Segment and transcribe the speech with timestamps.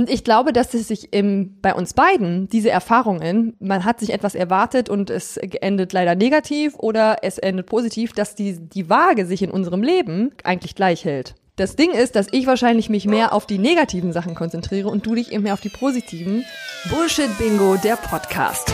[0.00, 4.14] Und ich glaube, dass es sich im, bei uns beiden, diese Erfahrungen, man hat sich
[4.14, 9.26] etwas erwartet und es endet leider negativ oder es endet positiv, dass die, die Waage
[9.26, 11.34] sich in unserem Leben eigentlich gleich hält.
[11.56, 15.14] Das Ding ist, dass ich wahrscheinlich mich mehr auf die negativen Sachen konzentriere und du
[15.14, 16.46] dich eben mehr auf die positiven.
[16.88, 18.72] Bullshit Bingo, der Podcast.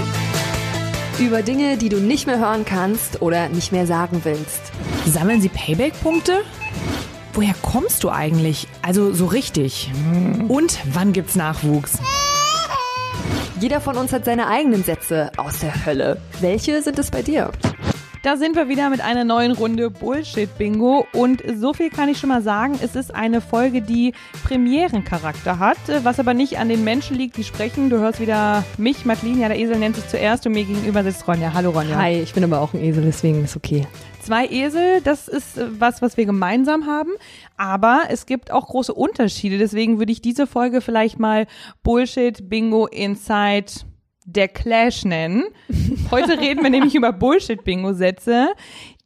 [1.19, 4.61] Über Dinge, die du nicht mehr hören kannst oder nicht mehr sagen willst.
[5.07, 6.45] Sammeln Sie Payback-Punkte?
[7.37, 8.67] Woher kommst du eigentlich?
[8.81, 9.93] Also so richtig.
[10.49, 11.99] Und wann gibt's Nachwuchs?
[13.61, 16.19] Jeder von uns hat seine eigenen Sätze aus der Hölle.
[16.41, 17.53] Welche sind es bei dir?
[18.27, 21.07] Da sind wir wieder mit einer neuen Runde Bullshit-Bingo.
[21.13, 22.77] Und so viel kann ich schon mal sagen.
[22.83, 27.45] Es ist eine Folge, die Premierencharakter hat, was aber nicht an den Menschen liegt, die
[27.45, 27.89] sprechen.
[27.89, 31.29] Du hörst wieder mich, Madeline, ja, der Esel nennt es zuerst und mir gegenüber sitzt
[31.29, 31.53] Ronja.
[31.55, 31.97] Hallo Ronja.
[31.99, 33.87] Hi, ich bin aber auch ein Esel, deswegen ist okay.
[34.19, 37.13] Zwei Esel, das ist was, was wir gemeinsam haben.
[37.57, 39.57] Aber es gibt auch große Unterschiede.
[39.57, 41.47] Deswegen würde ich diese Folge vielleicht mal
[41.85, 43.67] Bullshit, Bingo, Inside
[44.27, 45.45] der Clash nennen.
[46.11, 48.49] Heute reden wir nämlich über Bullshit-Bingo-Sätze,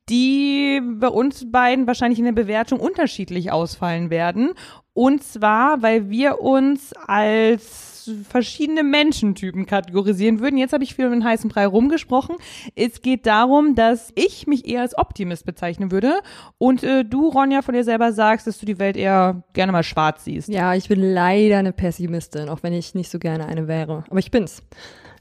[0.08, 4.54] die bei uns beiden wahrscheinlich in der Bewertung unterschiedlich ausfallen werden.
[4.92, 10.56] Und zwar, weil wir uns als verschiedene Menschentypen kategorisieren würden.
[10.56, 12.36] Jetzt habe ich viel um den heißen Brei rumgesprochen.
[12.74, 16.20] Es geht darum, dass ich mich eher als Optimist bezeichnen würde
[16.58, 19.82] und äh, du, Ronja, von dir selber sagst, dass du die Welt eher gerne mal
[19.82, 20.48] schwarz siehst.
[20.48, 24.04] Ja, ich bin leider eine Pessimistin, auch wenn ich nicht so gerne eine wäre.
[24.08, 24.62] Aber ich bin's.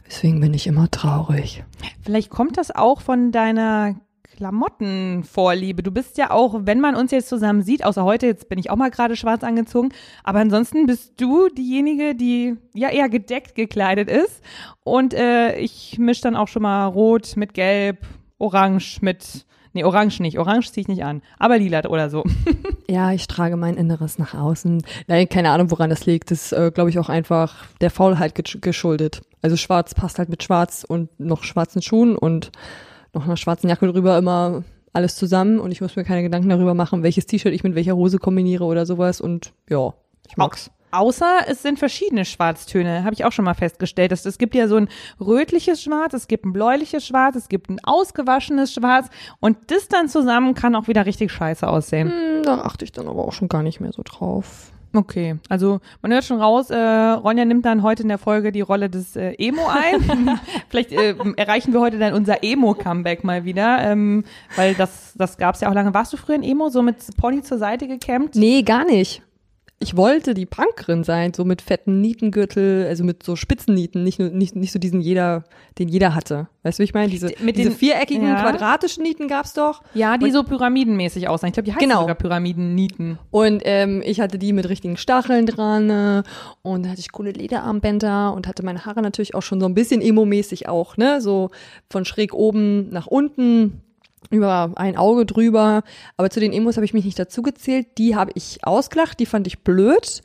[0.09, 1.63] Deswegen bin ich immer traurig.
[2.01, 3.95] Vielleicht kommt das auch von deiner
[4.35, 5.83] Klamottenvorliebe.
[5.83, 8.69] Du bist ja auch, wenn man uns jetzt zusammen sieht, außer heute, jetzt bin ich
[8.69, 9.89] auch mal gerade schwarz angezogen,
[10.23, 14.41] aber ansonsten bist du diejenige, die ja eher gedeckt gekleidet ist.
[14.83, 18.05] Und äh, ich mische dann auch schon mal rot mit gelb,
[18.37, 20.39] orange mit Nee, orange nicht.
[20.39, 21.21] Orange ziehe ich nicht an.
[21.37, 22.23] Aber lila oder so.
[22.89, 24.83] ja, ich trage mein Inneres nach außen.
[25.05, 26.31] Nein, keine Ahnung, woran das liegt.
[26.31, 29.21] Das ist, äh, glaube ich, auch einfach der Faulheit geschuldet.
[29.41, 32.51] Also schwarz passt halt mit schwarz und noch schwarzen Schuhen und
[33.13, 34.63] noch einer schwarzen Jacke drüber immer
[34.93, 37.95] alles zusammen und ich muss mir keine Gedanken darüber machen, welches T-Shirt ich mit welcher
[37.95, 39.93] Hose kombiniere oder sowas und ja,
[40.27, 40.71] ich mag's.
[40.91, 44.11] Außer es sind verschiedene Schwarztöne, habe ich auch schon mal festgestellt.
[44.11, 44.89] Dass, es gibt ja so ein
[45.19, 49.07] rötliches Schwarz, es gibt ein bläuliches Schwarz, es gibt ein ausgewaschenes Schwarz
[49.39, 52.11] und das dann zusammen kann auch wieder richtig scheiße aussehen.
[52.11, 54.71] Hm, da achte ich dann aber auch schon gar nicht mehr so drauf.
[54.91, 58.61] Okay, also man hört schon raus, äh, Ronja nimmt dann heute in der Folge die
[58.61, 60.39] Rolle des äh, Emo ein.
[60.69, 64.23] Vielleicht äh, erreichen wir heute dann unser Emo-Comeback mal wieder, ähm,
[64.55, 65.93] weil das, das gab es ja auch lange.
[65.93, 68.35] Warst du früher ein Emo, so mit Pony zur Seite gekämmt?
[68.35, 69.21] Nee, gar nicht
[69.81, 74.29] ich wollte die Punkerin sein, so mit fetten Nietengürtel, also mit so Spitzennieten, nicht nur
[74.29, 75.45] nicht, nicht so diesen jeder,
[75.77, 76.49] den jeder hatte.
[76.63, 77.09] Weißt du, wie ich meine?
[77.09, 78.41] Diese, mit diese den, viereckigen, ja.
[78.41, 79.81] quadratischen Nieten gab's doch.
[79.93, 81.47] Ja, die und, so pyramidenmäßig aussehen.
[81.47, 82.01] Ich glaube, die heißen genau.
[82.01, 83.19] sogar Pyramiden-Nieten.
[83.31, 86.23] Und ähm, ich hatte die mit richtigen Stacheln dran äh,
[86.61, 89.75] und da hatte ich coole Lederarmbänder und hatte meine Haare natürlich auch schon so ein
[89.75, 91.21] bisschen emo-mäßig auch, ne?
[91.21, 91.51] So
[91.89, 93.81] von schräg oben nach unten
[94.29, 95.83] über ein Auge drüber.
[96.17, 97.87] Aber zu den Emos habe ich mich nicht dazu gezählt.
[97.97, 100.21] Die habe ich ausgelacht, die fand ich blöd.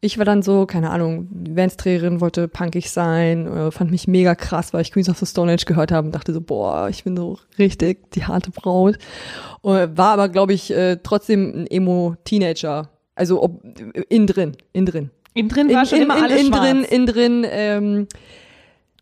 [0.00, 4.74] Ich war dann so, keine Ahnung, Vans-Trägerin, wollte punkig sein, äh, fand mich mega krass,
[4.74, 7.16] weil ich Queens of the Stone Age gehört habe und dachte so, boah, ich bin
[7.16, 8.98] so richtig die harte Braut.
[9.62, 12.90] War aber, glaube ich, äh, trotzdem ein Emo-Teenager.
[13.14, 13.62] Also ob,
[14.10, 15.10] in drin, in drin.
[15.32, 16.60] In drin war in, schon in, immer in, alles in schwarz.
[16.60, 18.06] drin, in drin ähm,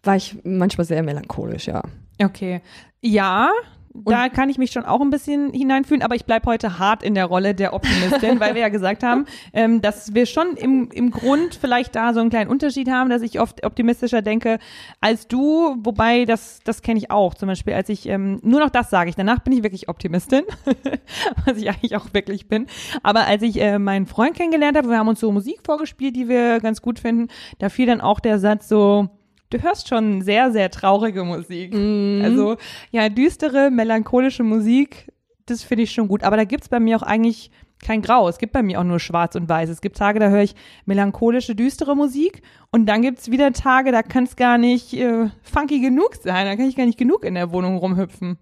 [0.04, 1.82] war ich manchmal sehr melancholisch, ja.
[2.22, 2.60] Okay.
[3.00, 3.50] Ja,
[3.94, 7.14] da kann ich mich schon auch ein bisschen hineinfühlen, aber ich bleib heute hart in
[7.14, 11.10] der Rolle der Optimistin, weil wir ja gesagt haben, ähm, dass wir schon im, im
[11.10, 14.58] Grund vielleicht da so einen kleinen Unterschied haben, dass ich oft optimistischer denke
[15.00, 17.34] als du, wobei das, das kenne ich auch.
[17.34, 20.42] Zum Beispiel, als ich, ähm, nur noch das sage ich, danach bin ich wirklich Optimistin,
[21.46, 22.66] was ich eigentlich auch wirklich bin.
[23.02, 26.28] Aber als ich äh, meinen Freund kennengelernt habe, wir haben uns so Musik vorgespielt, die
[26.28, 27.28] wir ganz gut finden,
[27.58, 29.08] da fiel dann auch der Satz so,
[29.52, 31.74] du hörst schon sehr, sehr traurige Musik.
[31.74, 32.22] Mhm.
[32.24, 32.56] Also
[32.90, 35.12] ja, düstere, melancholische Musik,
[35.46, 36.22] das finde ich schon gut.
[36.22, 37.50] Aber da gibt's bei mir auch eigentlich
[37.82, 38.28] kein Grau.
[38.28, 39.68] Es gibt bei mir auch nur schwarz und weiß.
[39.68, 40.54] Es gibt Tage, da höre ich
[40.86, 42.42] melancholische, düstere Musik.
[42.70, 46.46] Und dann gibt's wieder Tage, da kann es gar nicht äh, funky genug sein.
[46.46, 48.38] Da kann ich gar nicht genug in der Wohnung rumhüpfen.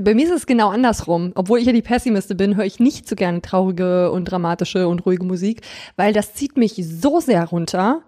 [0.00, 1.32] Bei mir ist es genau andersrum.
[1.34, 5.04] Obwohl ich ja die Pessimiste bin, höre ich nicht so gerne traurige und dramatische und
[5.04, 5.62] ruhige Musik,
[5.96, 8.02] weil das zieht mich so sehr runter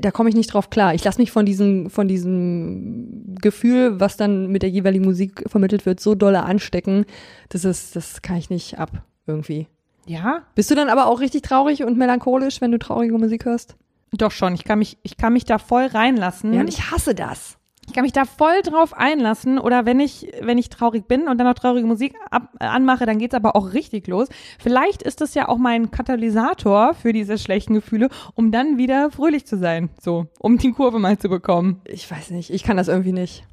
[0.00, 0.94] da komme ich nicht drauf klar.
[0.94, 5.86] Ich lasse mich von diesem, von diesem Gefühl, was dann mit der jeweiligen Musik vermittelt
[5.86, 7.04] wird, so dolle anstecken.
[7.48, 8.90] Das ist, das kann ich nicht ab,
[9.26, 9.66] irgendwie.
[10.06, 10.42] Ja?
[10.54, 13.76] Bist du dann aber auch richtig traurig und melancholisch, wenn du traurige Musik hörst?
[14.12, 14.54] Doch schon.
[14.54, 16.52] Ich kann mich, ich kann mich da voll reinlassen.
[16.52, 17.58] Ja, und ich hasse das.
[17.86, 21.38] Ich kann mich da voll drauf einlassen oder wenn ich, wenn ich traurig bin und
[21.38, 24.28] dann noch traurige Musik ab, äh, anmache, dann geht's aber auch richtig los.
[24.58, 29.46] Vielleicht ist das ja auch mein Katalysator für diese schlechten Gefühle, um dann wieder fröhlich
[29.46, 29.90] zu sein.
[30.00, 31.80] So, um die Kurve mal zu bekommen.
[31.84, 33.44] Ich weiß nicht, ich kann das irgendwie nicht.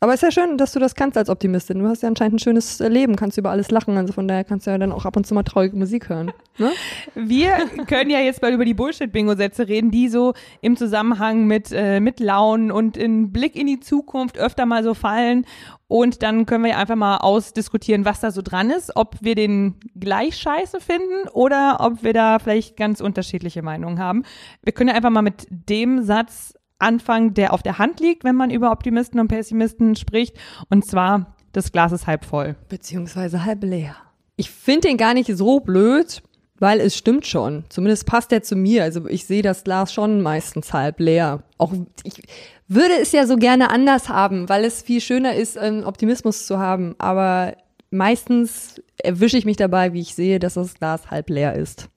[0.00, 1.78] Aber es ist ja schön, dass du das kannst als Optimistin.
[1.78, 3.96] Du hast ja anscheinend ein schönes äh, Leben, kannst über alles lachen.
[3.96, 6.32] Also von daher kannst du ja dann auch ab und zu mal traurige Musik hören.
[6.58, 6.72] Ne?
[7.14, 7.50] Wir
[7.86, 10.32] können ja jetzt mal über die Bullshit-Bingo-Sätze reden, die so
[10.62, 14.94] im Zusammenhang mit, äh, mit Launen und in Blick in die Zukunft öfter mal so
[14.94, 15.44] fallen.
[15.86, 19.34] Und dann können wir ja einfach mal ausdiskutieren, was da so dran ist, ob wir
[19.34, 24.22] den gleich scheiße finden oder ob wir da vielleicht ganz unterschiedliche Meinungen haben.
[24.62, 28.36] Wir können ja einfach mal mit dem Satz anfangen, der auf der Hand liegt, wenn
[28.36, 30.36] man über Optimisten und Pessimisten spricht.
[30.68, 32.56] Und zwar, das Glas ist halb voll.
[32.68, 33.96] Beziehungsweise halb leer.
[34.36, 36.22] Ich finde den gar nicht so blöd,
[36.58, 37.64] weil es stimmt schon.
[37.68, 38.82] Zumindest passt er zu mir.
[38.82, 41.42] Also ich sehe das Glas schon meistens halb leer.
[41.58, 42.22] Auch ich
[42.68, 46.58] würde es ja so gerne anders haben, weil es viel schöner ist, einen Optimismus zu
[46.58, 46.94] haben.
[46.98, 47.54] Aber
[47.90, 51.88] meistens erwische ich mich dabei, wie ich sehe, dass das Glas halb leer ist.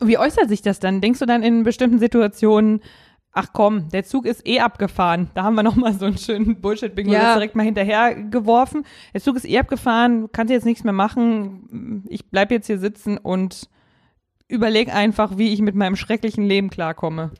[0.00, 1.00] Wie äußert sich das dann?
[1.00, 2.80] Denkst du dann in bestimmten Situationen,
[3.32, 5.30] ach komm, der Zug ist eh abgefahren.
[5.34, 7.34] Da haben wir nochmal so einen schönen Bullshit-Bingo Ja.
[7.34, 8.84] direkt mal hinterher geworfen.
[9.14, 12.04] Der Zug ist eh abgefahren, kannst jetzt nichts mehr machen.
[12.08, 13.68] Ich bleib jetzt hier sitzen und
[14.52, 17.30] überleg einfach, wie ich mit meinem schrecklichen Leben klarkomme.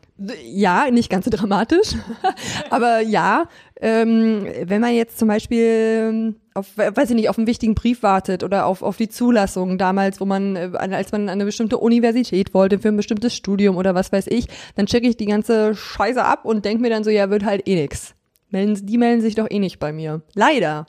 [0.47, 1.95] Ja, nicht ganz so dramatisch,
[2.71, 3.49] aber ja,
[3.81, 8.03] ähm, wenn man jetzt zum Beispiel ähm, auf, weiß ich nicht, auf einen wichtigen Brief
[8.03, 11.79] wartet oder auf, auf die Zulassung damals, wo man, äh, als man an eine bestimmte
[11.79, 15.75] Universität wollte für ein bestimmtes Studium oder was weiß ich, dann checke ich die ganze
[15.75, 18.15] Scheiße ab und denke mir dann so, ja, wird halt eh nix.
[18.51, 20.23] Melden, die melden sich doch eh nicht bei mir.
[20.35, 20.87] Leider.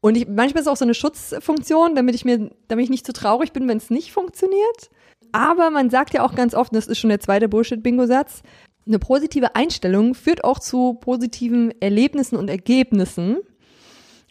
[0.00, 3.06] Und ich, manchmal ist es auch so eine Schutzfunktion, damit ich mir, damit ich nicht
[3.06, 4.90] zu traurig bin, wenn es nicht funktioniert.
[5.32, 8.42] Aber man sagt ja auch ganz oft, das ist schon der zweite Bullshit-Bingo-Satz,
[8.86, 13.36] eine positive Einstellung führt auch zu positiven Erlebnissen und Ergebnissen.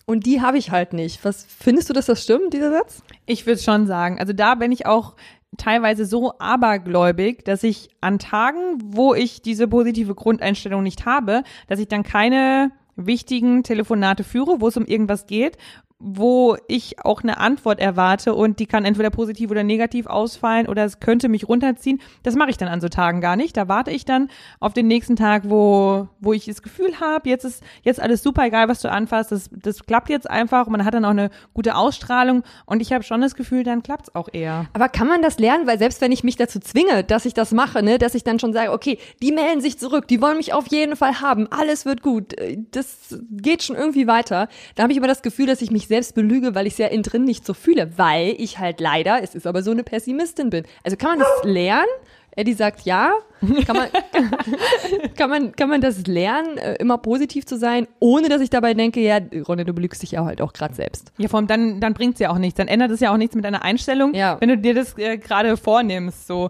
[0.06, 1.24] Und die habe ich halt nicht.
[1.24, 3.04] Was findest du, dass das stimmt, dieser Satz?
[3.26, 4.20] Ich würde schon sagen.
[4.20, 5.16] Also da bin ich auch
[5.58, 11.80] teilweise so abergläubig, dass ich an Tagen, wo ich diese positive Grundeinstellung nicht habe, dass
[11.80, 15.58] ich dann keine wichtigen Telefonate führe, wo es um irgendwas geht,
[16.00, 20.86] wo ich auch eine Antwort erwarte und die kann entweder positiv oder negativ ausfallen oder
[20.86, 22.00] es könnte mich runterziehen.
[22.22, 23.58] Das mache ich dann an so Tagen gar nicht.
[23.58, 24.30] Da warte ich dann
[24.60, 28.46] auf den nächsten Tag, wo, wo ich das Gefühl habe, jetzt ist jetzt alles super,
[28.46, 30.68] egal was du anfasst, das, das klappt jetzt einfach.
[30.68, 34.14] Man hat dann auch eine gute Ausstrahlung und ich habe schon das Gefühl, dann klappt's
[34.14, 34.68] auch eher.
[34.74, 35.66] Aber kann man das lernen?
[35.66, 38.40] Weil selbst wenn ich mich dazu zwinge, dass ich das mache, ne, dass ich dann
[38.40, 41.86] schon sage, okay, die melden sich zurück, die wollen mich auf jeden Fall haben, alles
[41.86, 44.48] wird gut, äh, das geht schon irgendwie weiter.
[44.76, 46.88] Da habe ich aber das Gefühl, dass ich mich selbst belüge, weil ich es ja
[46.88, 50.50] innen drin nicht so fühle, weil ich halt leider, es ist aber so eine Pessimistin
[50.50, 50.64] bin.
[50.84, 51.88] Also kann man das lernen?
[52.36, 53.14] Eddie sagt ja.
[53.66, 53.88] Kann man,
[55.16, 58.74] kann man, kann man das lernen, äh, immer positiv zu sein, ohne dass ich dabei
[58.76, 61.12] denke, ja, Ronne, du belügst dich ja halt auch gerade selbst.
[61.18, 62.58] Ja, vor allem dann, dann bringt's ja auch nichts.
[62.58, 64.38] Dann ändert es ja auch nichts mit deiner Einstellung, Ja.
[64.40, 66.28] wenn du dir das äh, gerade vornimmst.
[66.28, 66.50] So,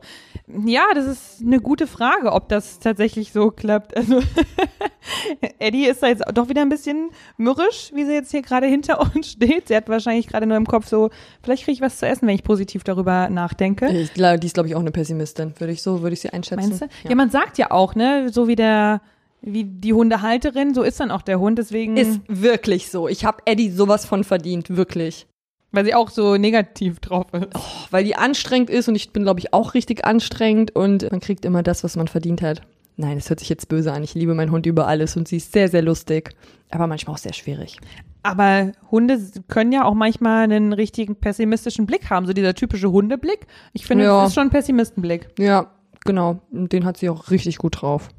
[0.66, 3.96] ja, das ist eine gute Frage, ob das tatsächlich so klappt.
[3.96, 4.20] Also
[5.60, 9.00] Eddie ist da jetzt doch wieder ein bisschen mürrisch, wie sie jetzt hier gerade hinter
[9.16, 9.68] uns steht.
[9.68, 11.10] Sie hat wahrscheinlich gerade nur im Kopf so,
[11.44, 13.88] vielleicht kriege ich was zu essen, wenn ich positiv darüber nachdenke.
[13.88, 15.54] Ich, die ist, glaube ich, auch eine Pessimistin.
[15.58, 16.70] Würde ich so, würde ich sie einschätzen.
[16.70, 17.10] Meinst du?
[17.10, 17.16] Ja.
[17.16, 19.02] man sagt ja auch, ne, so wie der,
[19.42, 21.58] wie die Hundehalterin, so ist dann auch der Hund.
[21.60, 23.08] Deswegen, Ist wirklich so.
[23.08, 25.28] Ich habe Eddie sowas von verdient, wirklich.
[25.72, 27.48] weil sie auch so negativ drauf ist.
[27.92, 31.46] Weil die anstrengend ist und ich bin, glaube ich, auch richtig anstrengend und man kriegt
[31.46, 32.62] immer das, was man verdient hat.
[33.00, 34.04] Nein, das hört sich jetzt böse an.
[34.04, 36.32] Ich liebe meinen Hund über alles und sie ist sehr, sehr lustig.
[36.72, 37.78] Aber manchmal auch sehr schwierig.
[38.24, 43.46] Aber Hunde können ja auch manchmal einen richtigen pessimistischen Blick haben, so dieser typische Hundeblick.
[43.74, 44.20] Ich finde, Ja.
[44.22, 45.30] das ist schon ein Pessimistenblick.
[45.38, 45.72] Ja,
[46.06, 46.42] genau.
[46.52, 48.10] Und den hat sie auch richtig gut drauf.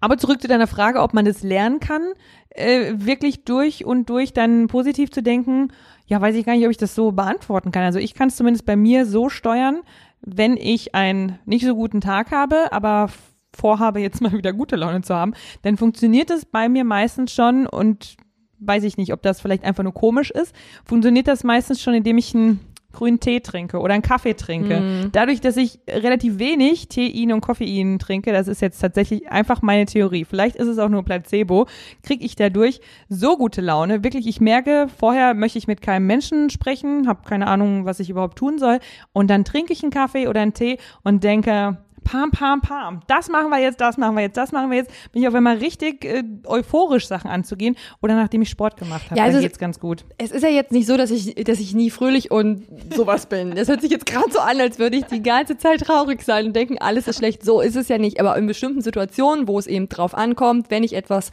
[0.00, 2.02] Aber zurück zu deiner Frage, ob man das lernen kann,
[2.50, 5.72] äh, wirklich durch und durch dann positiv zu denken.
[6.06, 7.82] Ja, weiß ich gar nicht, ob ich das so beantworten kann.
[7.82, 9.80] Also ich kann es zumindest bei mir so steuern,
[10.22, 13.08] wenn ich einen nicht so guten Tag habe, aber
[13.52, 17.66] vorhabe, jetzt mal wieder gute Laune zu haben, dann funktioniert es bei mir meistens schon
[17.66, 18.16] und
[18.60, 20.54] weiß ich nicht, ob das vielleicht einfach nur komisch ist,
[20.84, 22.60] funktioniert das meistens schon, indem ich einen
[22.92, 25.08] grünen Tee trinke oder einen Kaffee trinke.
[25.12, 29.86] Dadurch, dass ich relativ wenig Tein und Koffein trinke, das ist jetzt tatsächlich einfach meine
[29.86, 30.24] Theorie.
[30.24, 31.66] Vielleicht ist es auch nur Placebo,
[32.02, 34.02] kriege ich dadurch so gute Laune.
[34.02, 38.10] Wirklich, ich merke, vorher möchte ich mit keinem Menschen sprechen, habe keine Ahnung, was ich
[38.10, 38.80] überhaupt tun soll.
[39.12, 41.78] Und dann trinke ich einen Kaffee oder einen Tee und denke,
[42.10, 44.90] pam, pam, pam, das machen wir jetzt, das machen wir jetzt, das machen wir jetzt.
[45.12, 47.76] Bin ich auf einmal richtig äh, euphorisch, Sachen anzugehen.
[48.02, 50.04] Oder nachdem ich Sport gemacht habe, Ja, also- dann geht's ganz gut.
[50.18, 52.64] Es ist ja jetzt nicht so, dass ich, dass ich nie fröhlich und
[52.94, 53.54] sowas bin.
[53.54, 56.46] Das hört sich jetzt gerade so an, als würde ich die ganze Zeit traurig sein
[56.46, 57.44] und denken, alles ist schlecht.
[57.44, 58.18] So ist es ja nicht.
[58.20, 61.30] Aber in bestimmten Situationen, wo es eben drauf ankommt, wenn ich etwas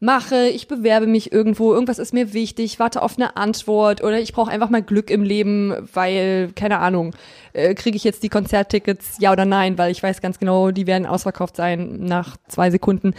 [0.00, 4.32] mache, ich bewerbe mich irgendwo, irgendwas ist mir wichtig, warte auf eine Antwort oder ich
[4.32, 7.14] brauche einfach mal Glück im Leben, weil, keine Ahnung,
[7.52, 10.86] äh, kriege ich jetzt die Konzerttickets, ja oder nein, weil ich weiß ganz genau, die
[10.86, 13.14] werden ausverkauft sein nach zwei Sekunden.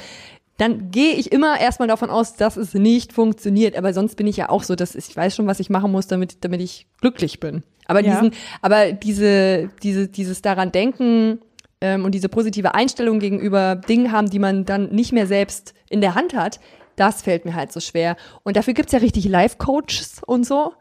[0.57, 3.77] Dann gehe ich immer erstmal davon aus, dass es nicht funktioniert.
[3.77, 6.07] Aber sonst bin ich ja auch so, dass ich weiß schon, was ich machen muss,
[6.07, 7.63] damit, damit ich glücklich bin.
[7.88, 8.12] Aber Ja.
[8.19, 8.31] diesen,
[8.62, 11.39] aber diese, diese, dieses daran denken,
[11.81, 16.01] ähm, und diese positive Einstellung gegenüber Dingen haben, die man dann nicht mehr selbst in
[16.01, 16.59] der Hand hat,
[16.95, 18.17] das fällt mir halt so schwer.
[18.43, 20.74] Und dafür gibt's ja richtig Life-Coaches und so.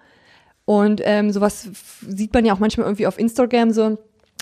[0.65, 1.69] Und ähm, sowas
[2.07, 3.97] sieht man ja auch manchmal irgendwie auf Instagram so.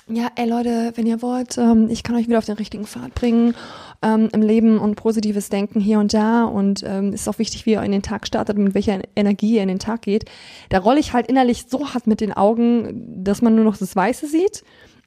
[0.09, 3.15] Ja, ey Leute, wenn ihr wollt, ähm, ich kann euch wieder auf den richtigen Pfad
[3.15, 3.55] bringen
[4.03, 6.45] ähm, im Leben und positives Denken hier und da.
[6.45, 9.57] Und ähm, ist auch wichtig, wie ihr in den Tag startet und mit welcher Energie
[9.57, 10.25] ihr in den Tag geht.
[10.69, 13.97] Da rolle ich halt innerlich so hart mit den Augen, dass man nur noch das
[13.97, 14.63] Weiße sieht.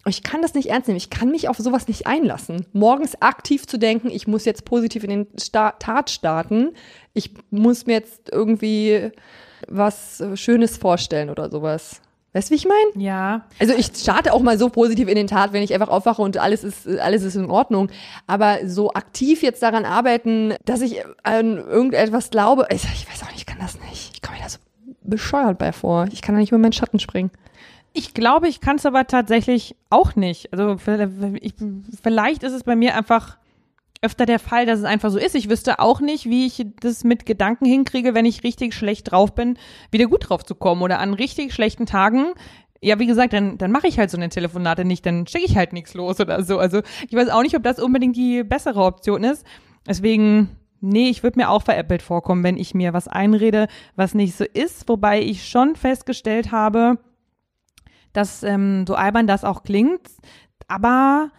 [0.10, 0.98] Ich kann das nicht ernst nehmen.
[0.98, 2.66] Ich kann mich auf sowas nicht einlassen.
[2.74, 6.72] Morgens aktiv zu denken, ich muss jetzt positiv in den Sta Tat starten.
[7.13, 9.12] Ich muss mir jetzt irgendwie
[9.68, 12.01] was äh, Schönes vorstellen oder sowas.
[12.34, 13.04] Weißt du, wie ich meine?
[13.04, 13.48] Ja.
[13.60, 16.38] Also ich starte auch mal so positiv in den Tat, wenn ich einfach aufwache und
[16.38, 17.89] alles ist, alles ist in Ordnung.
[18.28, 23.32] Aber so aktiv jetzt daran arbeiten, dass ich an irgendetwas glaube, ich, ich weiß auch
[23.32, 24.12] nicht, ich kann das nicht.
[24.13, 24.60] Ich komme mir da so
[25.01, 26.08] bescheuert bei vor.
[26.12, 27.32] Ich kann da nicht über meinen Schatten springen.
[27.93, 30.53] Ich glaube, ich kann es aber tatsächlich auch nicht.
[30.53, 33.38] Also vielleicht ist es bei mir einfach
[34.01, 35.36] öfter der Fall, dass es einfach so ist.
[35.36, 39.36] Ich wüsste auch nicht, wie ich das mit Gedanken hinkriege, wenn ich richtig schlecht drauf
[39.36, 39.58] bin,
[39.91, 40.81] wieder gut drauf zu kommen.
[40.81, 42.27] Oder an richtig schlechten Tagen,
[42.81, 45.58] ja, wie gesagt, dann, dann mache ich halt so eine Telefonate nicht, dann schicke ich
[45.58, 46.60] halt nichts los oder so.
[46.60, 49.46] Also ich weiß auch nicht, ob das unbedingt die bessere Option ist.
[49.86, 53.67] Deswegen, nee, ich würde mir auch veräppelt vorkommen, wenn ich mir was einrede,
[53.98, 54.88] was nicht so ist.
[54.88, 57.00] Wobei ich schon festgestellt habe,
[58.13, 60.08] dass ähm, so albern das auch klingt,
[60.68, 61.32] aber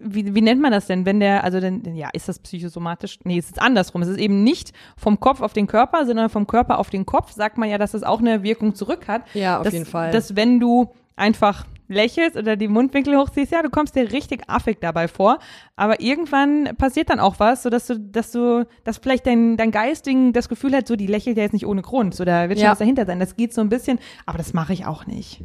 [0.00, 3.18] wie, wie nennt man das denn, wenn der, also denn, ja, ist das psychosomatisch?
[3.24, 4.02] Nee, es ist andersrum.
[4.02, 7.32] Es ist eben nicht vom Kopf auf den Körper, sondern vom Körper auf den Kopf.
[7.32, 9.22] Sagt man ja, dass es auch eine Wirkung zurück hat.
[9.34, 10.10] Ja, auf dass, jeden Fall.
[10.10, 14.78] Dass wenn du einfach lächelst oder die Mundwinkel hochziehst, ja, du kommst dir richtig affig
[14.80, 15.38] dabei vor.
[15.76, 19.70] Aber irgendwann passiert dann auch was, so dass du, dass du, dass vielleicht dein, dein
[19.70, 22.14] Geistigen das Gefühl hat, so, die lächelt ja jetzt nicht ohne Grund.
[22.14, 22.72] So, da wird schon Ja.
[22.72, 23.20] was dahinter sein.
[23.20, 25.42] Das geht so ein bisschen, aber das mache ich auch nicht.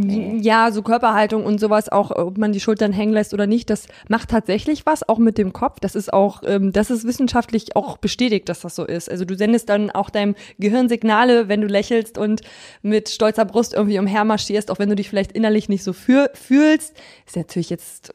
[0.00, 3.86] Ja, so Körperhaltung und sowas, auch ob man die Schultern hängen lässt oder nicht, das
[4.08, 5.80] macht tatsächlich was, auch mit dem Kopf.
[5.80, 9.10] Das ist auch, ähm, das ist wissenschaftlich auch bestätigt, dass das so ist.
[9.10, 12.42] Also du sendest dann auch deinem Gehirn Signale, wenn du lächelst und
[12.82, 16.94] mit stolzer Brust irgendwie umhermarschierst, auch wenn du dich vielleicht innerlich nicht so für, fühlst.
[17.26, 18.12] Ist natürlich jetzt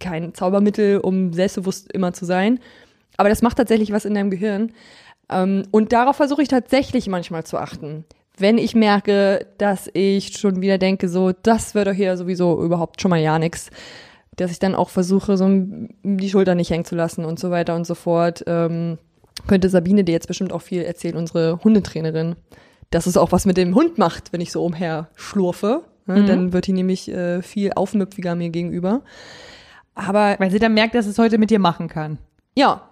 [0.00, 2.60] kein Zaubermittel, um selbstbewusst immer zu sein.
[3.16, 4.72] Aber das macht tatsächlich was in deinem Gehirn.
[5.28, 8.04] Ähm, und darauf versuche ich tatsächlich manchmal zu achten.
[8.38, 13.00] Wenn ich merke, dass ich schon wieder denke, so, das wird doch hier sowieso überhaupt
[13.00, 13.70] schon mal ja nix,
[14.36, 15.48] dass ich dann auch versuche, so
[16.02, 18.44] die Schulter nicht hängen zu lassen und so weiter und so fort.
[18.46, 18.98] Ähm,
[19.46, 22.36] könnte Sabine dir jetzt bestimmt auch viel erzählen, unsere Hundetrainerin,
[22.90, 25.82] dass es auch was mit dem Hund macht, wenn ich so umher schlurfe.
[26.06, 26.24] Ne?
[26.24, 29.02] Dann wird die nämlich äh, viel aufmüpfiger mir gegenüber.
[29.94, 32.18] Aber Weil sie dann merkt, dass es heute mit dir machen kann.
[32.54, 32.82] ja,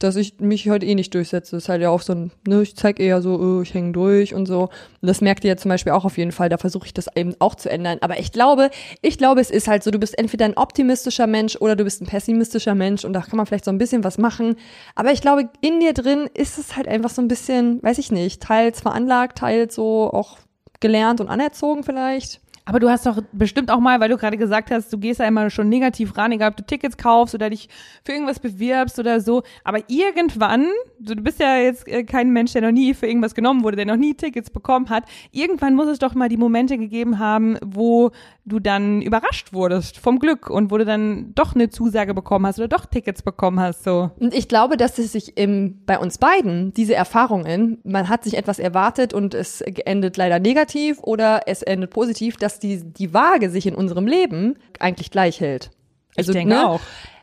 [0.00, 1.54] dass ich mich heute eh nicht durchsetze.
[1.56, 3.92] Das ist halt ja auch so ein, ne, ich zeig eher so, oh, ich hänge
[3.92, 4.62] durch und so.
[4.62, 6.48] Und das merkt ihr ja zum Beispiel auch auf jeden Fall.
[6.48, 7.98] Da versuche ich das eben auch zu ändern.
[8.00, 8.70] Aber ich glaube,
[9.02, 12.00] ich glaube, es ist halt so, du bist entweder ein optimistischer Mensch oder du bist
[12.00, 14.56] ein pessimistischer Mensch und da kann man vielleicht so ein bisschen was machen.
[14.94, 18.10] Aber ich glaube, in dir drin ist es halt einfach so ein bisschen, weiß ich
[18.10, 20.38] nicht, teils veranlagt, teils so auch
[20.80, 22.40] gelernt und anerzogen vielleicht.
[22.70, 25.26] Aber du hast doch bestimmt auch mal, weil du gerade gesagt hast, du gehst ja
[25.26, 27.68] immer schon negativ ran, egal ob du Tickets kaufst oder dich
[28.04, 29.42] für irgendwas bewirbst oder so.
[29.64, 30.68] Aber irgendwann,
[31.00, 33.86] du bist ja jetzt äh, kein Mensch, der noch nie für irgendwas genommen wurde, der
[33.86, 35.02] noch nie Tickets bekommen hat.
[35.32, 38.12] Irgendwann muss es doch mal die Momente gegeben haben, wo
[38.44, 42.60] du dann überrascht wurdest vom Glück und wo du dann doch eine Zusage bekommen hast
[42.60, 44.12] oder doch Tickets bekommen hast, so.
[44.20, 48.36] Und ich glaube, dass es sich im, bei uns beiden, diese Erfahrungen, man hat sich
[48.36, 53.50] etwas erwartet und es endet leider negativ oder es endet positiv, dass die, die Waage
[53.50, 55.70] sich in unserem Leben eigentlich gleich hält.
[56.16, 56.80] Also, ich denke auch.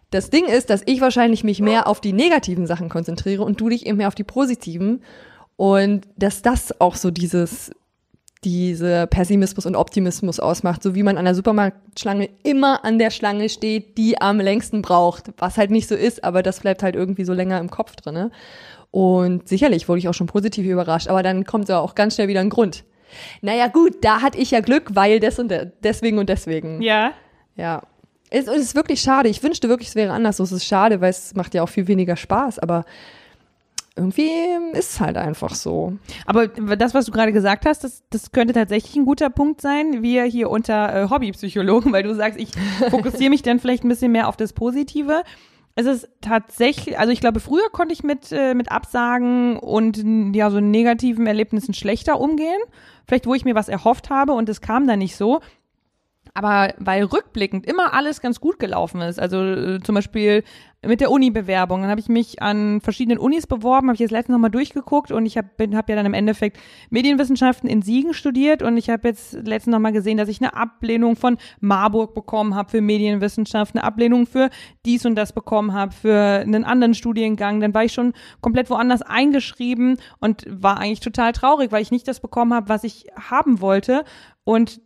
[0.09, 3.67] Das Ding ist, dass ich wahrscheinlich mich mehr auf die negativen Sachen konzentriere und du
[3.67, 5.01] dich eben mehr auf die positiven.
[5.57, 7.71] Und dass das auch so dieses,
[8.43, 13.49] diese Pessimismus und Optimismus ausmacht, so wie man an der Supermarktschlange immer an der Schlange
[13.49, 17.25] steht, die am längsten braucht, was halt nicht so ist, aber das bleibt halt irgendwie
[17.25, 18.31] so länger im Kopf drinne.
[18.91, 22.29] Und sicherlich wurde ich auch schon positiv überrascht, aber dann kommt ja auch ganz schnell
[22.29, 22.85] wieder ein Grund.
[23.41, 26.81] Naja gut, da hatte ich ja Glück, weil des und de deswegen und deswegen.
[26.81, 27.13] Ja.
[27.55, 27.83] Ja.
[28.29, 29.29] Es, es ist wirklich schade.
[29.29, 30.37] Ich wünschte wirklich, es wäre anders.
[30.37, 32.83] So, Es ist schade, weil es macht ja auch viel weniger Spaß, aber
[33.97, 34.29] irgendwie
[34.73, 35.93] ist es halt einfach so.
[36.25, 40.03] Aber das, was du gerade gesagt hast, das, das könnte tatsächlich ein guter Punkt sein.
[40.03, 42.51] Wir hier unter äh, Hobbypsychologen, weil du sagst, ich
[42.89, 45.23] fokussiere mich dann vielleicht ein bisschen mehr auf das Positive.
[45.79, 50.03] Es ist tatsächlich, also ich glaube, früher konnte ich mit, äh, mit Absagen und
[50.35, 52.59] ja, so negativen Erlebnissen schlechter umgehen.
[53.05, 55.39] Vielleicht, wo ich mir was erhofft habe und es kam dann nicht so.
[56.33, 59.19] Aber weil rückblickend immer alles ganz gut gelaufen ist.
[59.19, 60.43] Also äh, zum Beispiel
[60.87, 61.81] mit der Uni-Bewerbung.
[61.81, 65.25] Dann habe ich mich an verschiedenen Unis beworben, habe ich jetzt letztens nochmal durchgeguckt und
[65.25, 66.57] ich habe hab ja dann im Endeffekt
[66.89, 71.15] Medienwissenschaften in Siegen studiert und ich habe jetzt letztens nochmal gesehen, dass ich eine Ablehnung
[71.15, 74.49] von Marburg bekommen habe für Medienwissenschaft, eine Ablehnung für
[74.85, 77.59] dies und das bekommen habe, für einen anderen Studiengang.
[77.59, 82.07] Dann war ich schon komplett woanders eingeschrieben und war eigentlich total traurig, weil ich nicht
[82.07, 84.03] das bekommen habe, was ich haben wollte.
[84.43, 84.79] Und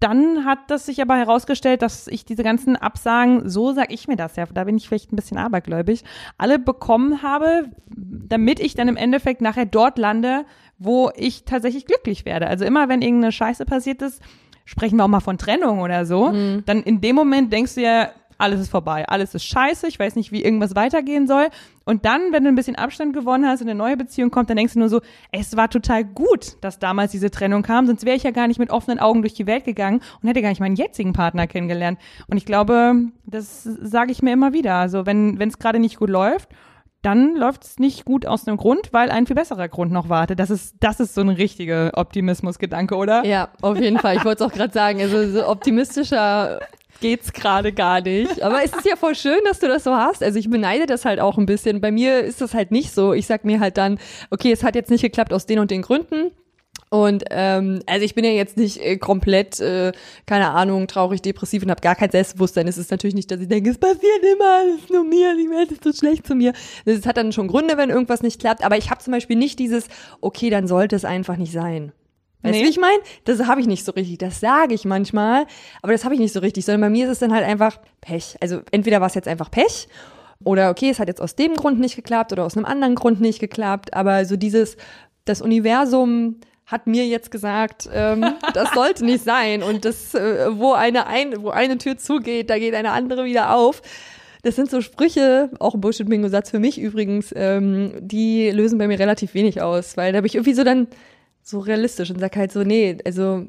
[0.00, 4.16] dann hat das sich aber herausgestellt, dass ich diese ganzen Absagen, so sag ich mir
[4.16, 6.04] das ja, da bin ich vielleicht ein bisschen abergläubig,
[6.36, 7.64] alle bekommen habe,
[7.96, 10.44] damit ich dann im Endeffekt nachher dort lande,
[10.78, 12.46] wo ich tatsächlich glücklich werde.
[12.46, 14.22] Also immer, wenn irgendeine Scheiße passiert ist,
[14.64, 16.62] sprechen wir auch mal von Trennung oder so, mhm.
[16.66, 20.14] dann in dem Moment denkst du ja, alles ist vorbei, alles ist scheiße, ich weiß
[20.14, 21.48] nicht, wie irgendwas weitergehen soll.
[21.84, 24.56] Und dann, wenn du ein bisschen Abstand gewonnen hast und eine neue Beziehung kommt, dann
[24.56, 25.00] denkst du nur so,
[25.32, 28.58] es war total gut, dass damals diese Trennung kam, sonst wäre ich ja gar nicht
[28.58, 31.98] mit offenen Augen durch die Welt gegangen und hätte gar nicht meinen jetzigen Partner kennengelernt.
[32.28, 32.94] Und ich glaube,
[33.26, 34.76] das sage ich mir immer wieder.
[34.76, 36.48] Also wenn es gerade nicht gut läuft,
[37.02, 40.40] dann läuft es nicht gut aus einem Grund, weil ein viel besserer Grund noch wartet.
[40.40, 43.24] Das ist, das ist so ein richtiger Optimismusgedanke, oder?
[43.24, 44.16] Ja, auf jeden Fall.
[44.16, 45.00] Ich wollte es auch gerade sagen.
[45.00, 46.60] Also so optimistischer
[47.00, 48.42] geht's gerade gar nicht.
[48.42, 50.22] Aber es ist ja voll schön, dass du das so hast.
[50.22, 51.80] Also ich beneide das halt auch ein bisschen.
[51.80, 53.12] Bei mir ist das halt nicht so.
[53.12, 53.98] Ich sag mir halt dann,
[54.30, 56.32] okay, es hat jetzt nicht geklappt aus den und den Gründen.
[56.90, 59.92] Und ähm, also ich bin ja jetzt nicht äh, komplett, äh,
[60.26, 62.66] keine Ahnung, traurig, depressiv und habe gar kein Selbstbewusstsein.
[62.66, 65.50] Es ist natürlich nicht, dass ich denke, es passiert immer, es ist nur mir, die
[65.50, 66.54] Welt ist so schlecht zu mir.
[66.86, 68.64] Es hat dann schon Gründe, wenn irgendwas nicht klappt.
[68.64, 69.88] Aber ich habe zum Beispiel nicht dieses,
[70.20, 71.92] okay, dann sollte es einfach nicht sein.
[72.42, 72.66] Weißt du, nee.
[72.66, 72.98] wie ich meine?
[73.24, 74.18] Das habe ich nicht so richtig.
[74.18, 75.46] Das sage ich manchmal,
[75.82, 77.78] aber das habe ich nicht so richtig, sondern bei mir ist es dann halt einfach
[78.00, 78.36] Pech.
[78.40, 79.88] Also entweder war es jetzt einfach Pech
[80.44, 83.20] oder okay, es hat jetzt aus dem Grund nicht geklappt oder aus einem anderen Grund
[83.20, 84.76] nicht geklappt, aber so dieses,
[85.24, 90.72] das Universum hat mir jetzt gesagt, ähm, das sollte nicht sein und das, äh, wo
[90.72, 93.82] eine ein, wo eine Tür zugeht, da geht eine andere wieder auf.
[94.42, 98.98] Das sind so Sprüche, auch ein Bullshit-Bingo-Satz für mich übrigens, ähm, die lösen bei mir
[98.98, 100.86] relativ wenig aus, weil da habe ich irgendwie so dann
[101.48, 103.46] so realistisch und sag halt so, nee, also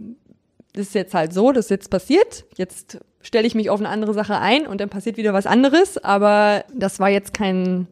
[0.71, 3.89] das ist jetzt halt so, das ist jetzt passiert, jetzt stelle ich mich auf eine
[3.89, 7.87] andere Sache ein und dann passiert wieder was anderes, aber das war jetzt kein,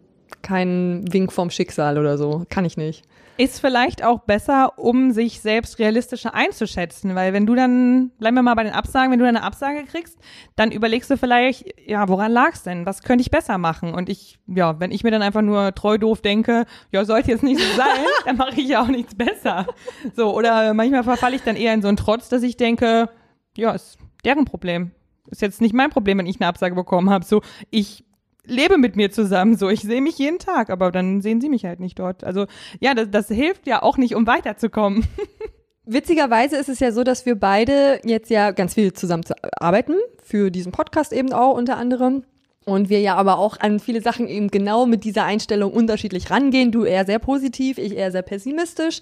[0.47, 3.03] kein Wink vom Schicksal oder so, kann ich nicht
[3.37, 8.41] ist vielleicht auch besser, um sich selbst realistischer einzuschätzen, weil wenn du dann, bleiben wir
[8.41, 10.17] mal bei den Absagen, wenn du eine Absage kriegst,
[10.55, 12.85] dann überlegst du vielleicht, ja, woran lag's denn?
[12.87, 13.93] Was könnte ich besser machen?
[13.93, 17.43] Und ich, ja, wenn ich mir dann einfach nur treu doof denke, ja, sollte jetzt
[17.43, 19.67] nicht so sein, dann mache ich ja auch nichts besser.
[20.15, 23.09] So, oder manchmal verfalle ich dann eher in so einen Trotz, dass ich denke,
[23.55, 24.91] ja, ist deren Problem.
[25.29, 27.25] Ist jetzt nicht mein Problem, wenn ich eine Absage bekommen habe.
[27.25, 28.06] So, ich
[28.47, 29.69] lebe mit mir zusammen so.
[29.69, 32.23] Ich sehe mich jeden Tag, aber dann sehen sie mich halt nicht dort.
[32.23, 32.45] Also
[32.79, 35.05] ja, das, das hilft ja auch nicht, um weiterzukommen.
[35.85, 39.23] Witzigerweise ist es ja so, dass wir beide jetzt ja ganz viel zusammen
[39.57, 42.23] arbeiten, für diesen Podcast eben auch unter anderem.
[42.65, 46.73] Und wir ja aber auch an viele Sachen eben genau mit dieser Einstellung unterschiedlich rangehen.
[46.73, 48.99] Du eher sehr positiv, ich eher sehr pessimistisch.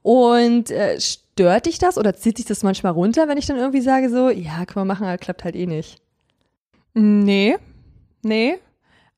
[0.00, 3.82] Und äh, stört dich das oder zieht sich das manchmal runter, wenn ich dann irgendwie
[3.82, 5.98] sage so, ja, können wir machen, aber klappt halt eh nicht?
[6.94, 7.56] Nee,
[8.22, 8.56] nee.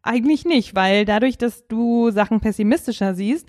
[0.06, 3.48] Eigentlich nicht, weil dadurch, dass du Sachen pessimistischer siehst,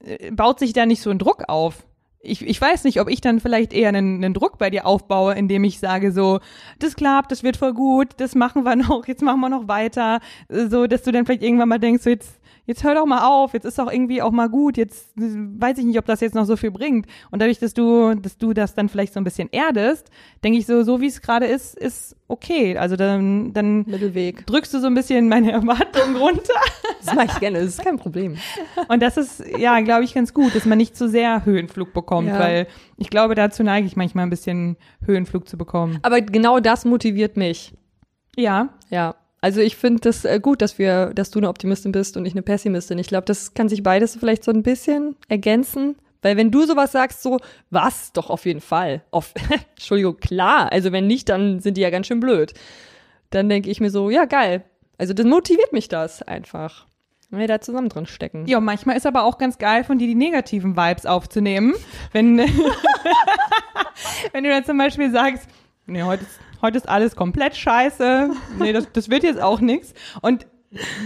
[0.00, 1.86] äh, baut sich da nicht so ein Druck auf.
[2.20, 5.34] Ich, ich weiß nicht, ob ich dann vielleicht eher einen, einen Druck bei dir aufbaue,
[5.34, 6.40] indem ich sage so,
[6.80, 10.18] das klappt, das wird voll gut, das machen wir noch, jetzt machen wir noch weiter,
[10.48, 13.54] so, dass du dann vielleicht irgendwann mal denkst, so jetzt jetzt hör doch mal auf,
[13.54, 16.44] jetzt ist doch irgendwie auch mal gut, jetzt weiß ich nicht, ob das jetzt noch
[16.44, 17.06] so viel bringt.
[17.30, 20.10] Und dadurch, dass du, dass du das dann vielleicht so ein bisschen erdest,
[20.42, 22.76] denke ich so, so wie es gerade ist, ist okay.
[22.76, 24.46] Also dann, dann Mittelweg.
[24.46, 26.54] drückst du so ein bisschen meine Erwartungen runter.
[27.04, 28.36] Das mache ich gerne, das ist kein Problem.
[28.88, 32.28] Und das ist, ja, glaube ich, ganz gut, dass man nicht zu sehr Höhenflug bekommt,
[32.28, 32.38] ja.
[32.38, 35.98] weil ich glaube, dazu neige ich manchmal ein bisschen Höhenflug zu bekommen.
[36.02, 37.74] Aber genau das motiviert mich.
[38.36, 38.70] Ja.
[38.90, 39.14] Ja.
[39.44, 42.32] Also ich finde das äh, gut, dass wir, dass du eine Optimistin bist und ich
[42.32, 42.96] eine Pessimistin.
[42.96, 45.96] Ich glaube, das kann sich beides vielleicht so ein bisschen ergänzen.
[46.22, 48.10] Weil wenn du sowas sagst, so, was?
[48.14, 49.02] Doch auf jeden Fall.
[49.10, 49.34] Auf,
[49.76, 50.72] Entschuldigung, klar.
[50.72, 52.54] Also wenn nicht, dann sind die ja ganz schön blöd.
[53.28, 54.64] Dann denke ich mir so, ja, geil.
[54.96, 56.86] Also das motiviert mich das einfach.
[57.28, 58.46] Wenn wir da zusammen drin stecken.
[58.46, 61.74] Ja, manchmal ist aber auch ganz geil, von dir die negativen Vibes aufzunehmen.
[62.12, 62.38] Wenn,
[64.32, 65.46] wenn du dann zum Beispiel sagst,
[65.84, 68.30] nee, heute ist heute ist alles komplett scheiße.
[68.58, 69.92] Nee, das, das wird jetzt auch nichts.
[70.22, 70.46] Und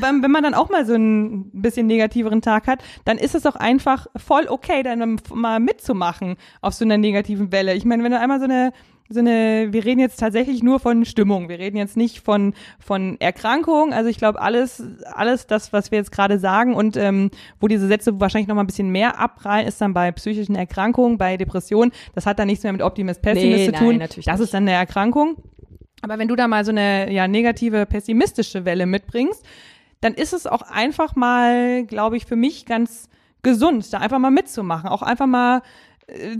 [0.01, 3.45] wenn, wenn man dann auch mal so einen bisschen negativeren Tag hat, dann ist es
[3.45, 7.75] auch einfach voll okay, dann mal mitzumachen auf so einer negativen Welle.
[7.75, 8.73] Ich meine, wenn du einmal so eine
[9.11, 11.49] so eine, wir reden jetzt tatsächlich nur von Stimmung.
[11.49, 13.95] Wir reden jetzt nicht von, von Erkrankung.
[13.95, 14.83] Also ich glaube, alles,
[15.15, 18.65] alles das, was wir jetzt gerade sagen und ähm, wo diese Sätze wahrscheinlich noch mal
[18.65, 21.93] ein bisschen mehr abprallen, ist dann bei psychischen Erkrankungen, bei Depressionen.
[22.15, 23.97] Das hat dann nichts mehr mit Optimist Pessimist Nee, zu nein, tun.
[23.97, 24.45] natürlich das nicht.
[24.45, 25.37] ist dann eine Erkrankung.
[26.03, 29.43] Aber wenn du da mal so eine ja, negative, pessimistische Welle mitbringst,
[30.01, 33.09] dann ist es auch einfach mal, glaube ich, für mich ganz
[33.43, 34.89] gesund, da einfach mal mitzumachen.
[34.89, 35.63] Auch einfach mal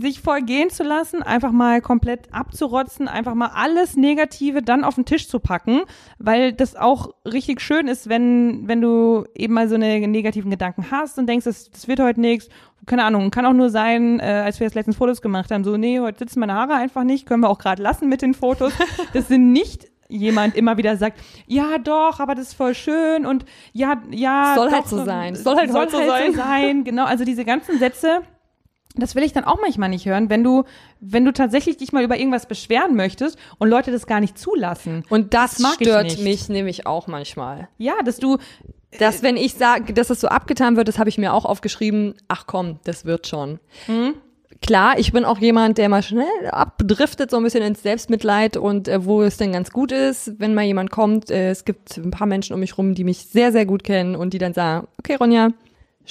[0.01, 4.95] sich voll gehen zu lassen, einfach mal komplett abzurotzen, einfach mal alles Negative dann auf
[4.95, 5.81] den Tisch zu packen,
[6.17, 10.89] weil das auch richtig schön ist, wenn, wenn du eben mal so eine negativen Gedanken
[10.89, 12.49] hast und denkst, das, das wird heute nichts.
[12.87, 15.77] Keine Ahnung, kann auch nur sein, äh, als wir jetzt letztens Fotos gemacht haben, so,
[15.77, 18.73] nee, heute sitzen meine Haare einfach nicht, können wir auch gerade lassen mit den Fotos.
[19.13, 23.45] Das sind nicht jemand immer wieder sagt, ja doch, aber das ist voll schön und
[23.73, 24.53] ja, ja.
[24.55, 25.35] Soll halt doch, so sein.
[25.35, 26.33] Soll halt heute so sein.
[26.33, 26.83] sein.
[26.83, 28.21] Genau, also diese ganzen Sätze,
[28.99, 30.63] das will ich dann auch manchmal nicht hören, wenn du,
[30.99, 35.03] wenn du tatsächlich dich mal über irgendwas beschweren möchtest und Leute das gar nicht zulassen.
[35.09, 37.67] Und das, ich stört mich nämlich auch manchmal.
[37.77, 38.37] Ja, dass du,
[38.97, 42.15] Dass, wenn ich sage, dass das so abgetan wird, das habe ich mir auch aufgeschrieben,
[42.27, 43.59] ach komm, das wird schon.
[44.61, 48.87] Klar, ich bin auch jemand, der mal schnell abdriftet, so ein bisschen ins Selbstmitleid und
[48.89, 51.31] äh, wo es denn ganz gut ist, wenn mal jemand kommt.
[51.31, 54.15] Äh, es gibt ein paar Menschen um mich rum, die mich sehr, sehr gut kennen
[54.17, 55.49] und die dann sagen, okay, Ronja,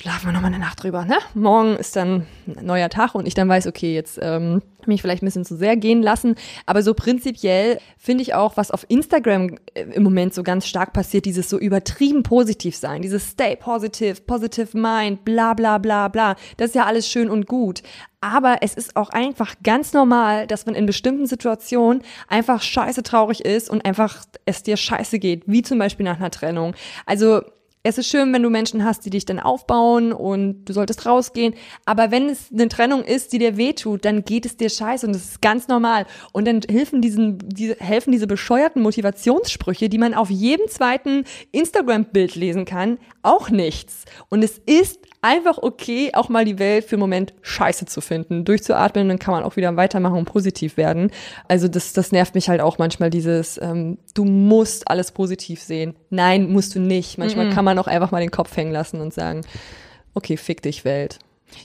[0.00, 1.18] schlafen wir noch mal eine Nacht drüber, ne?
[1.34, 5.22] Morgen ist dann ein neuer Tag und ich dann weiß, okay, jetzt ähm, mich vielleicht
[5.22, 6.36] ein bisschen zu sehr gehen lassen.
[6.66, 10.92] Aber so prinzipiell finde ich auch, was auf Instagram äh, im Moment so ganz stark
[10.92, 16.36] passiert, dieses so übertrieben positiv sein, dieses Stay positive, positive mind, bla bla bla bla.
[16.58, 17.82] Das ist ja alles schön und gut.
[18.20, 23.44] Aber es ist auch einfach ganz normal, dass man in bestimmten Situationen einfach scheiße traurig
[23.44, 26.74] ist und einfach es dir scheiße geht, wie zum Beispiel nach einer Trennung.
[27.04, 27.42] Also
[27.88, 31.54] es ist schön, wenn du Menschen hast, die dich dann aufbauen und du solltest rausgehen.
[31.86, 35.14] Aber wenn es eine Trennung ist, die dir wehtut, dann geht es dir scheiße und
[35.14, 36.04] das ist ganz normal.
[36.32, 42.34] Und dann helfen diesen, diese, helfen diese bescheuerten Motivationssprüche, die man auf jedem zweiten Instagram-Bild
[42.34, 44.04] lesen kann, auch nichts.
[44.28, 48.44] Und es ist einfach okay, auch mal die Welt für einen Moment scheiße zu finden,
[48.44, 51.10] durchzuatmen, dann kann man auch wieder weitermachen und positiv werden.
[51.48, 55.94] Also das, das nervt mich halt auch manchmal, dieses, ähm, du musst alles positiv sehen.
[56.10, 57.18] Nein, musst du nicht.
[57.18, 59.42] Manchmal kann man auch einfach mal den Kopf hängen lassen und sagen,
[60.14, 61.18] okay, fick dich Welt.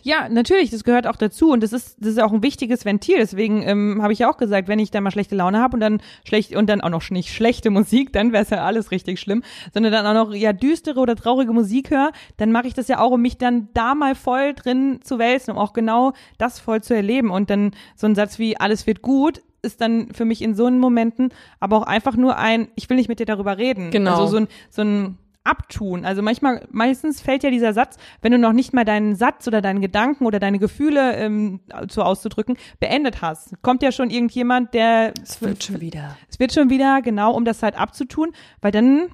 [0.03, 3.17] Ja, natürlich, das gehört auch dazu und das ist das ist auch ein wichtiges Ventil.
[3.17, 5.79] Deswegen ähm, habe ich ja auch gesagt, wenn ich da mal schlechte Laune habe und
[5.79, 9.19] dann schlecht und dann auch noch nicht schlechte Musik, dann wäre es ja alles richtig
[9.19, 9.43] schlimm,
[9.73, 12.99] sondern dann auch noch ja düstere oder traurige Musik höre, dann mache ich das ja
[12.99, 16.81] auch, um mich dann da mal voll drin zu wälzen, um auch genau das voll
[16.81, 20.41] zu erleben und dann so ein Satz wie alles wird gut ist dann für mich
[20.41, 23.57] in so einen Momenten aber auch einfach nur ein, ich will nicht mit dir darüber
[23.57, 23.91] reden.
[23.91, 24.11] Genau.
[24.11, 26.05] Also so ein, so ein abtun.
[26.05, 29.61] Also manchmal, meistens fällt ja dieser Satz, wenn du noch nicht mal deinen Satz oder
[29.61, 33.61] deinen Gedanken oder deine Gefühle ähm, so auszudrücken beendet hast.
[33.61, 36.17] Kommt ja schon irgendjemand, der Es wird schon wieder.
[36.29, 39.09] es wird schon wieder genau, um das halt abzutun, weil dann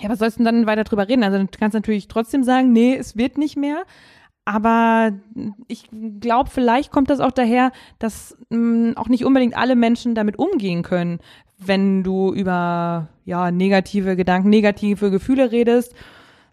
[0.00, 1.22] ja, was sollst du denn dann weiter drüber reden?
[1.22, 3.84] Also du kannst natürlich trotzdem sagen, nee, es wird nicht mehr.
[4.44, 5.12] Aber
[5.68, 5.88] ich
[6.20, 10.82] glaube, vielleicht kommt das auch daher, dass mh, auch nicht unbedingt alle Menschen damit umgehen
[10.82, 11.20] können,
[11.58, 15.94] wenn du über ja negative Gedanken, negative Gefühle redest.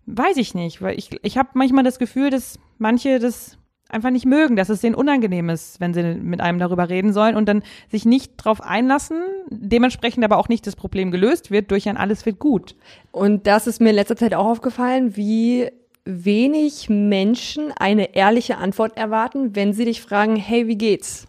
[0.05, 3.57] Weiß ich nicht, weil ich, ich habe manchmal das Gefühl, dass manche das
[3.91, 7.35] einfach nicht mögen, dass es denen unangenehm ist, wenn sie mit einem darüber reden sollen
[7.35, 11.89] und dann sich nicht drauf einlassen, dementsprechend aber auch nicht das Problem gelöst wird durch
[11.89, 12.75] ein alles wird gut.
[13.11, 15.69] Und das ist mir in letzter Zeit auch aufgefallen, wie
[16.05, 21.27] wenig Menschen eine ehrliche Antwort erwarten, wenn sie dich fragen, hey, wie geht's?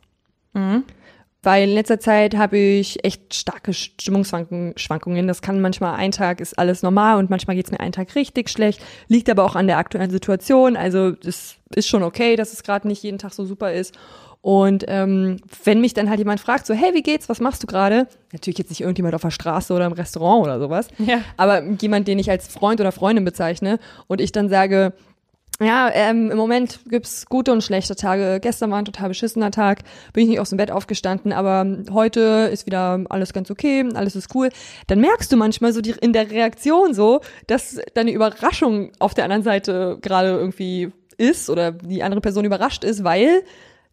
[1.45, 5.27] Weil in letzter Zeit habe ich echt starke Stimmungsschwankungen.
[5.27, 8.49] Das kann manchmal ein Tag ist alles normal und manchmal geht's mir einen Tag richtig
[8.49, 8.81] schlecht.
[9.09, 10.77] Liegt aber auch an der aktuellen Situation.
[10.77, 13.95] Also das ist schon okay, dass es gerade nicht jeden Tag so super ist.
[14.41, 17.69] Und ähm, wenn mich dann halt jemand fragt, so, hey, wie geht's, was machst du
[17.69, 18.09] gerade?
[18.33, 21.21] Natürlich jetzt nicht irgendjemand auf der Straße oder im Restaurant oder sowas, Ja.
[21.37, 23.79] aber jemand, den ich als Freund oder Freundin bezeichne
[24.09, 24.95] und ich dann sage,
[25.63, 28.39] ja, ähm, im Moment gibt's gute und schlechte Tage.
[28.41, 29.81] Gestern war ein total beschissener Tag,
[30.13, 34.17] bin ich nicht aus dem Bett aufgestanden, aber heute ist wieder alles ganz okay, alles
[34.17, 34.51] ist cool.
[34.87, 39.25] Dann merkst du manchmal so die, in der Reaktion so, dass deine Überraschung auf der
[39.25, 43.43] anderen Seite gerade irgendwie ist oder die andere Person überrascht ist, weil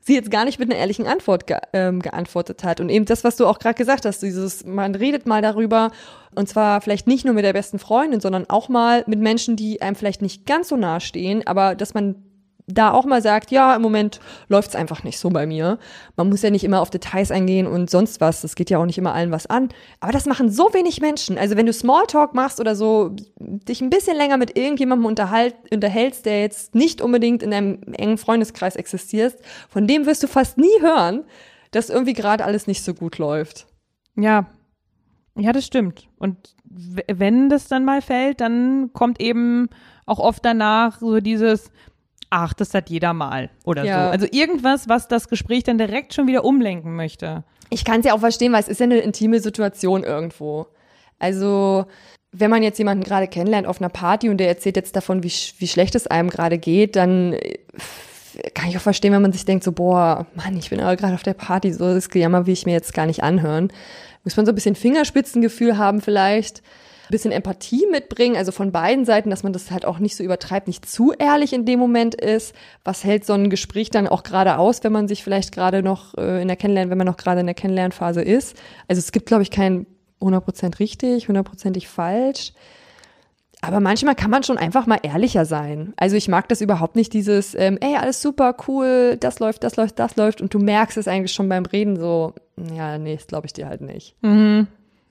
[0.01, 2.79] sie jetzt gar nicht mit einer ehrlichen Antwort ge ähm, geantwortet hat.
[2.79, 5.91] Und eben das, was du auch gerade gesagt hast, dieses, man redet mal darüber,
[6.35, 9.81] und zwar vielleicht nicht nur mit der besten Freundin, sondern auch mal mit Menschen, die
[9.81, 12.15] einem vielleicht nicht ganz so nahe stehen, aber dass man
[12.69, 15.79] da auch mal sagt, ja, im Moment läuft's einfach nicht so bei mir.
[16.15, 18.41] Man muss ja nicht immer auf Details eingehen und sonst was.
[18.41, 19.69] Das geht ja auch nicht immer allen was an.
[19.99, 21.37] Aber das machen so wenig Menschen.
[21.37, 26.25] Also wenn du Smalltalk machst oder so, dich ein bisschen länger mit irgendjemandem unterhalt, unterhältst,
[26.25, 29.35] der jetzt nicht unbedingt in einem engen Freundeskreis existiert,
[29.67, 31.23] von dem wirst du fast nie hören,
[31.71, 33.67] dass irgendwie gerade alles nicht so gut läuft.
[34.15, 34.47] Ja.
[35.37, 36.09] Ja, das stimmt.
[36.17, 36.55] Und
[37.07, 39.69] wenn das dann mal fällt, dann kommt eben
[40.05, 41.71] auch oft danach so dieses,
[42.29, 44.05] ach, das hat jeder mal oder Ja.
[44.05, 44.11] so.
[44.11, 47.43] Also irgendwas, was das Gespräch dann direkt schon wieder umlenken möchte.
[47.69, 50.67] Ich kann es ja auch verstehen, weil es ist ja eine intime Situation irgendwo.
[51.19, 51.85] Also,
[52.31, 55.31] wenn man jetzt jemanden gerade kennenlernt auf einer Party und der erzählt jetzt davon, wie,
[55.57, 57.57] wie schlecht es einem gerade geht, dann äh,
[58.53, 61.15] kann ich auch verstehen, wenn man sich denkt, so, boah, Mann, ich bin aber gerade
[61.15, 63.71] auf der Party, so das Gejammer will ich mir jetzt gar nicht anhören.
[64.23, 66.61] Muss man so ein bisschen Fingerspitzengefühl haben vielleicht,
[67.09, 70.67] bisschen Empathie mitbringen, also von beiden Seiten, dass man das halt auch nicht so übertreibt,
[70.67, 72.53] nicht zu ehrlich in dem Moment ist.
[72.83, 76.15] Was hält so ein Gespräch dann auch gerade aus, wenn man sich vielleicht gerade noch
[76.17, 78.55] äh, in der Kennenlern, wenn man noch gerade in der Kennenlernphase ist?
[78.87, 79.85] Also es gibt, glaube ich, kein
[80.21, 82.53] 100% richtig, hundertprozentig falsch.
[83.61, 85.93] Aber manchmal kann man schon einfach mal ehrlicher sein.
[85.97, 89.75] Also ich mag das überhaupt nicht, dieses, ähm, ey, alles super, cool, das läuft, das
[89.75, 90.41] läuft, das läuft.
[90.41, 92.33] Und du merkst es eigentlich schon beim Reden so,
[92.73, 94.15] ja, nee, das glaube ich dir halt nicht.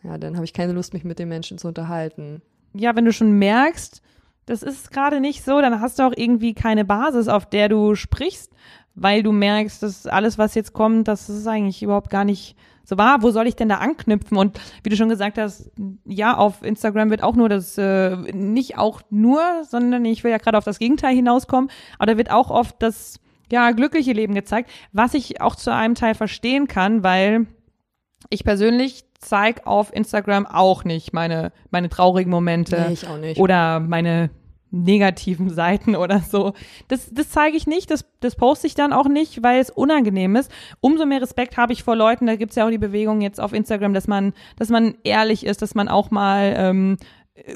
[0.08, 2.40] Ja, dann habe ich keine Lust, mich mit den Menschen zu unterhalten.
[2.72, 4.00] Ja, wenn du schon merkst,
[4.46, 7.94] das ist gerade nicht so, dann hast du auch irgendwie keine Basis, auf der du
[7.94, 8.50] sprichst,
[8.94, 12.96] weil du merkst, dass alles, was jetzt kommt, das ist eigentlich überhaupt gar nicht so
[12.96, 13.22] wahr.
[13.22, 14.38] Wo soll ich denn da anknüpfen?
[14.38, 15.70] Und wie du schon gesagt hast,
[16.06, 20.38] ja, auf Instagram wird auch nur das, äh, nicht auch nur, sondern ich will ja
[20.38, 23.20] gerade auf das Gegenteil hinauskommen, aber da wird auch oft das,
[23.52, 27.46] ja, glückliche Leben gezeigt, was ich auch zu einem Teil verstehen kann, weil
[28.30, 33.40] ich persönlich zeig auf Instagram auch nicht meine, meine traurigen Momente Nee, ich auch nicht.
[33.40, 34.30] oder meine
[34.70, 36.52] negativen Seiten oder so.
[36.88, 40.36] Das, das zeige ich nicht, das, das poste ich dann auch nicht, weil es unangenehm
[40.36, 40.50] ist.
[40.80, 43.52] Umso mehr Respekt habe ich vor Leuten, da gibt's ja auch die Bewegung jetzt auf
[43.52, 46.96] Instagram, dass man, dass man ehrlich ist, dass man auch mal ähm,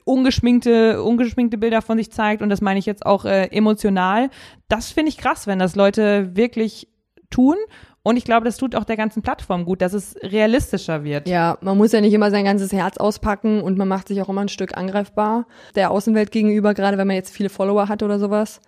[0.05, 4.31] ungeschminkte, ungeschminkte Bilder von sich zeigt und das meine ich jetzt auch äh, emotional.
[4.69, 6.89] Das finde ich krass, wenn das Leute wirklich
[7.31, 7.57] tun.
[8.05, 11.29] Und ich glaube, das tut auch der ganzen Plattform gut, dass es realistischer wird.
[11.29, 14.29] Ja, man muss ja nicht immer sein ganzes Herz auspacken und man macht sich auch
[14.29, 18.19] immer ein Stück angreifbar der Außenwelt gegenüber, gerade wenn man jetzt viele Follower hat oder
[18.19, 18.61] sowas.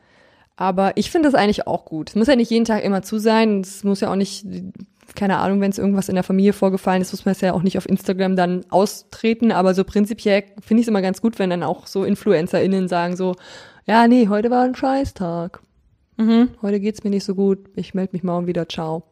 [0.57, 2.11] Aber ich finde das eigentlich auch gut.
[2.11, 3.61] Es muss ja nicht jeden Tag immer zu sein.
[3.61, 4.47] Es muss ja auch nicht,
[5.17, 7.63] keine Ahnung, wenn es irgendwas in der Familie vorgefallen ist, muss man es ja auch
[7.63, 9.51] nicht auf Instagram dann austreten.
[9.51, 13.17] Aber so prinzipiell finde ich es immer ganz gut, wenn dann auch so InfluencerInnen sagen
[13.17, 13.35] so,
[13.85, 15.61] ja, nee, heute war ein Scheißtag.
[16.19, 16.51] Mhm.
[16.63, 17.59] Heute geht's mir nicht so gut.
[17.75, 18.69] Ich melde mich morgen wieder.
[18.69, 19.03] Ciao.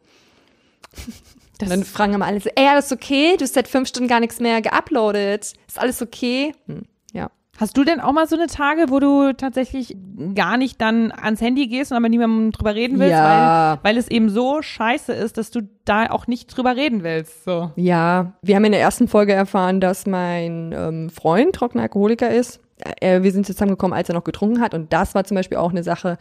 [1.59, 3.35] Das, dann fragen immer alle so, ey, alles okay?
[3.37, 5.53] Du hast seit fünf Stunden gar nichts mehr geuploadet.
[5.67, 6.53] Ist alles okay?
[6.65, 6.81] Hm,
[7.13, 7.29] ja.
[7.57, 9.95] Hast du denn auch mal so eine Tage, wo du tatsächlich
[10.33, 13.79] gar nicht dann ans Handy gehst und aber niemandem drüber reden willst, Ja.
[13.83, 17.43] weil, weil es eben so scheiße ist, dass du da auch nicht drüber reden willst?
[17.45, 17.71] So.
[17.75, 22.59] Ja, wir haben in der ersten Folge erfahren, dass mein ähm, Freund trockener Alkoholiker ist.
[22.99, 24.73] Äh, wir sind zusammengekommen, als er noch getrunken hat.
[24.73, 26.17] Und das war zum Beispiel auch eine Sache,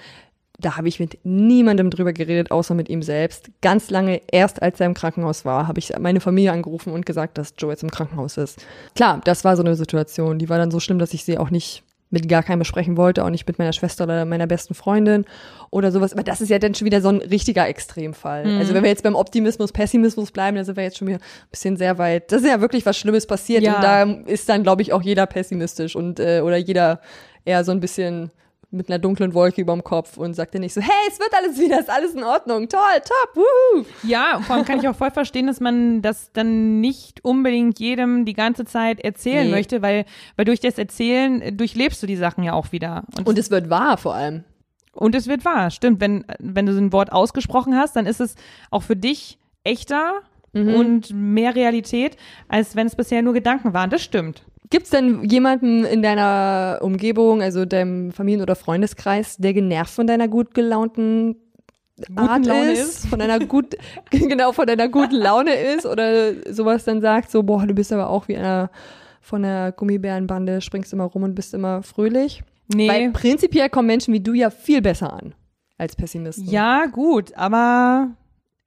[0.59, 3.51] da habe ich mit niemandem drüber geredet, außer mit ihm selbst.
[3.62, 7.38] Ganz lange, erst als er im Krankenhaus war, habe ich meine Familie angerufen und gesagt,
[7.38, 8.65] dass Joe jetzt im Krankenhaus ist.
[8.95, 11.51] Klar, das war so eine Situation, die war dann so schlimm, dass ich sie auch
[11.51, 15.25] nicht mit gar keinem besprechen wollte, auch nicht mit meiner Schwester oder meiner besten Freundin
[15.71, 16.12] oder sowas.
[16.12, 18.45] Aber das ist ja dann schon wieder so ein richtiger Extremfall.
[18.59, 21.51] Also wenn wir jetzt beim Optimismus, Pessimismus bleiben, dann sind wir jetzt schon wieder ein
[21.51, 22.31] bisschen sehr weit.
[22.31, 23.77] Das ist ja wirklich was Schlimmes passiert Ja.
[23.77, 27.01] und da ist dann, glaube ich, auch jeder pessimistisch und äh, oder jeder
[27.47, 28.31] eher so ein bisschen
[28.73, 31.59] mit einer dunklen Wolke überm Kopf und sagt dann nicht so, hey, es wird alles
[31.59, 33.85] wieder, ist alles in Ordnung, toll, top, wuhu.
[34.03, 37.79] Ja, und vor allem kann ich auch voll verstehen, dass man das dann nicht unbedingt
[37.79, 39.51] jedem die ganze Zeit erzählen Nee.
[39.53, 40.05] möchte, weil,
[40.37, 43.05] weil durch das Erzählen äh, durchlebst du die Sachen ja auch wieder.
[43.25, 44.45] Und es wird wahr vor allem.
[44.95, 46.01] Und es wird wahr, stimmt.
[46.01, 48.35] Wenn, wenn du so ein Wort ausgesprochen hast, dann ist es
[48.71, 50.21] auch für dich echter
[50.53, 52.17] und mehr Realität,
[52.49, 53.91] als wenn es bisher nur Gedanken waren.
[53.91, 54.45] Das stimmt.
[54.71, 60.29] Gibt's denn jemanden in deiner Umgebung, also deinem Familien- oder Freundeskreis, der genervt von deiner
[60.29, 61.37] gut gelaunten
[62.17, 63.07] Art Laune ist, ist?
[63.07, 63.77] von deiner gut,
[64.11, 68.09] genau, von deiner guten Laune ist oder sowas dann sagt, so, boah, du bist aber
[68.09, 68.71] auch wie einer
[69.21, 72.43] von der Gummibärenbande, springst immer rum und bist immer fröhlich.
[72.75, 72.88] Nee.
[72.88, 75.35] Weil prinzipiell kommen Menschen wie du ja viel besser an
[75.79, 76.49] als Pessimisten.
[76.49, 78.11] Ja, gut, aber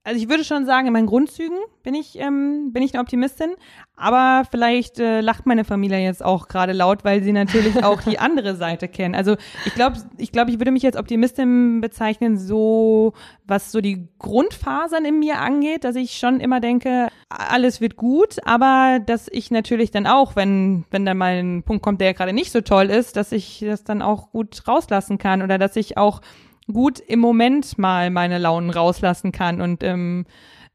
[0.06, 3.56] also ich würde schon sagen, in meinen Grundzügen bin ich, ähm, bin ich eine Optimistin,
[3.96, 8.20] aber vielleicht äh, lacht meine Familie jetzt auch gerade laut, weil sie natürlich auch die
[8.20, 9.15] andere Seite kennen.
[9.15, 13.13] Also ich glaube, ich glaube, ich würde mich als Optimistin bezeichnen, so
[13.46, 18.38] was so die Grundfasern in mir angeht, dass ich schon immer denke, alles wird gut,
[18.46, 22.34] aber dass ich natürlich dann auch, wenn wenn dann mal ein Punkt kommt, der gerade
[22.34, 25.98] nicht so toll ist, dass ich das dann auch gut rauslassen kann oder dass ich
[25.98, 26.22] auch
[26.71, 29.62] gut im Moment mal meine Launen rauslassen kann.
[29.62, 30.25] Und ähm,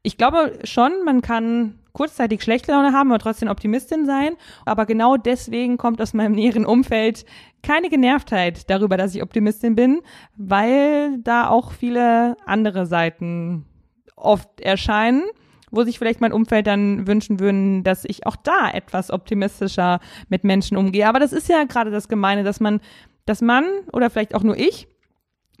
[0.03, 4.33] ich glaube schon, man kann kurzzeitig schlechte Laune haben, aber trotzdem Optimistin sein.
[4.65, 7.25] Aber genau deswegen kommt aus meinem näheren Umfeld
[7.63, 10.01] keine Genervtheit darüber, dass ich Optimistin bin,
[10.35, 13.65] weil da auch viele andere Seiten
[14.15, 15.23] oft erscheinen.
[15.73, 20.43] wo sich vielleicht mein Umfeld dann wünschen würden, dass ich auch da etwas optimistischer mit
[20.43, 21.07] Menschen umgehe.
[21.07, 22.81] Aber das ist ja gerade das Gemeine, dass man,
[23.25, 24.89] dass man oder vielleicht auch nur ich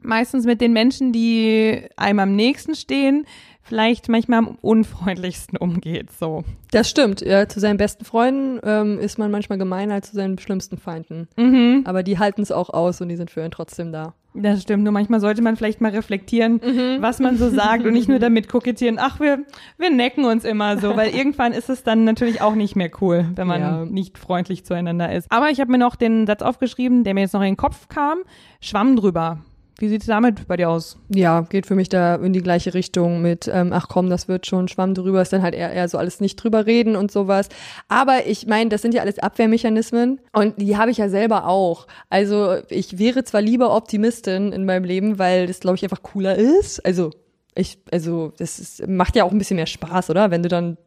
[0.01, 3.25] meistens mit den Menschen, die einem am nächsten stehen,
[3.63, 6.09] vielleicht manchmal am unfreundlichsten umgeht.
[6.11, 6.43] So.
[6.71, 7.21] Das stimmt.
[7.21, 11.27] Ja, zu seinen besten Freunden ähm, ist man manchmal gemeiner als zu seinen schlimmsten Feinden.
[11.37, 11.83] Mhm.
[11.85, 14.13] Aber die halten es auch aus und die sind für einen trotzdem da.
[14.33, 14.83] Das stimmt.
[14.85, 17.01] Nur manchmal sollte man vielleicht mal reflektieren, Mhm.
[17.01, 19.39] was man so sagt und nicht nur damit kokettieren, ach, wir,
[19.77, 23.25] wir necken uns immer so, weil irgendwann ist es dann natürlich auch nicht mehr cool,
[23.35, 23.85] wenn man Ja.
[23.85, 25.29] nicht freundlich zueinander ist.
[25.29, 27.89] Aber ich habe mir noch den Satz aufgeschrieben, der mir jetzt noch in den Kopf
[27.89, 28.19] kam.
[28.61, 29.39] Schwamm drüber.
[29.81, 30.97] Wie sieht's damit bei dir aus?
[31.09, 34.45] Ja, geht für mich da in die gleiche Richtung mit, ähm, ach komm, das wird
[34.45, 37.49] schon, Schwamm drüber, ist dann halt eher, eher so alles nicht drüber reden und sowas.
[37.87, 41.87] Aber ich meine, das sind ja alles Abwehrmechanismen und die habe ich ja selber auch.
[42.11, 46.35] Also ich wäre zwar lieber Optimistin in meinem Leben, weil das, glaube ich, einfach cooler
[46.35, 46.85] ist.
[46.85, 47.09] Also
[47.55, 50.29] ich, also das ist, macht ja auch ein bisschen mehr Spaß, oder?
[50.29, 50.77] Wenn du dann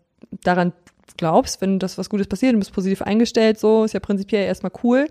[0.44, 0.72] daran
[1.16, 4.72] glaubst, wenn das was Gutes passiert und bist positiv eingestellt, so ist ja prinzipiell erstmal
[4.82, 5.08] cool.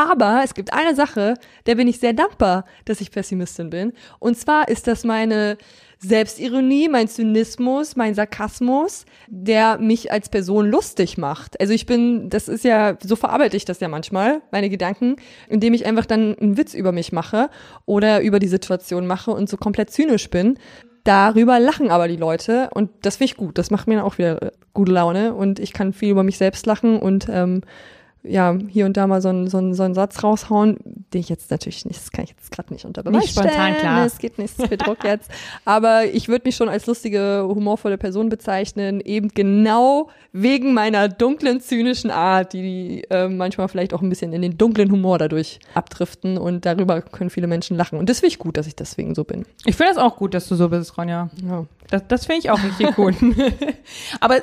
[0.00, 1.34] Aber es gibt eine Sache,
[1.66, 3.92] der bin ich sehr dankbar, dass ich Pessimistin bin.
[4.18, 5.58] Und zwar ist das meine
[5.98, 11.60] Selbstironie, mein Zynismus, mein Sarkasmus, der mich als Person lustig macht.
[11.60, 15.16] Also ich bin, das ist ja, so verarbeite ich das ja manchmal, meine Gedanken,
[15.50, 17.50] indem ich einfach dann einen Witz über mich mache
[17.84, 20.58] oder über die Situation mache und so komplett zynisch bin.
[21.04, 23.58] Darüber lachen aber die Leute und das finde ich gut.
[23.58, 26.98] Das macht mir auch wieder gute Laune und ich kann viel über mich selbst lachen
[26.98, 27.60] und ähm,
[28.22, 30.76] ja, hier und da mal so einen, so einen, so einen Satz raushauen,
[31.12, 33.52] den ich jetzt natürlich nicht, das kann ich jetzt gerade nicht unter Beweis Nicht spontan,
[33.52, 33.76] stellen.
[33.76, 34.04] klar.
[34.04, 35.30] Es geht nichts für Druck jetzt.
[35.64, 41.60] Aber ich würde mich schon als lustige, humorvolle Person bezeichnen, eben genau wegen meiner dunklen,
[41.60, 46.36] zynischen Art, die äh, manchmal vielleicht auch ein bisschen in den dunklen Humor dadurch abdriften
[46.36, 47.98] und darüber können viele Menschen lachen.
[47.98, 49.46] Und das finde ich gut, dass ich deswegen so bin.
[49.64, 51.30] Ich finde das auch gut, dass du so bist, Ronja.
[51.48, 51.64] Ja.
[51.90, 53.14] Das, das finde ich auch richtig cool.
[54.20, 54.36] Aber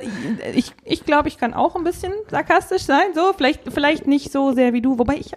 [0.54, 3.14] ich, ich glaube, ich kann auch ein bisschen sarkastisch sein.
[3.16, 5.00] So, vielleicht, vielleicht nicht so sehr wie du.
[5.00, 5.32] Wobei ich,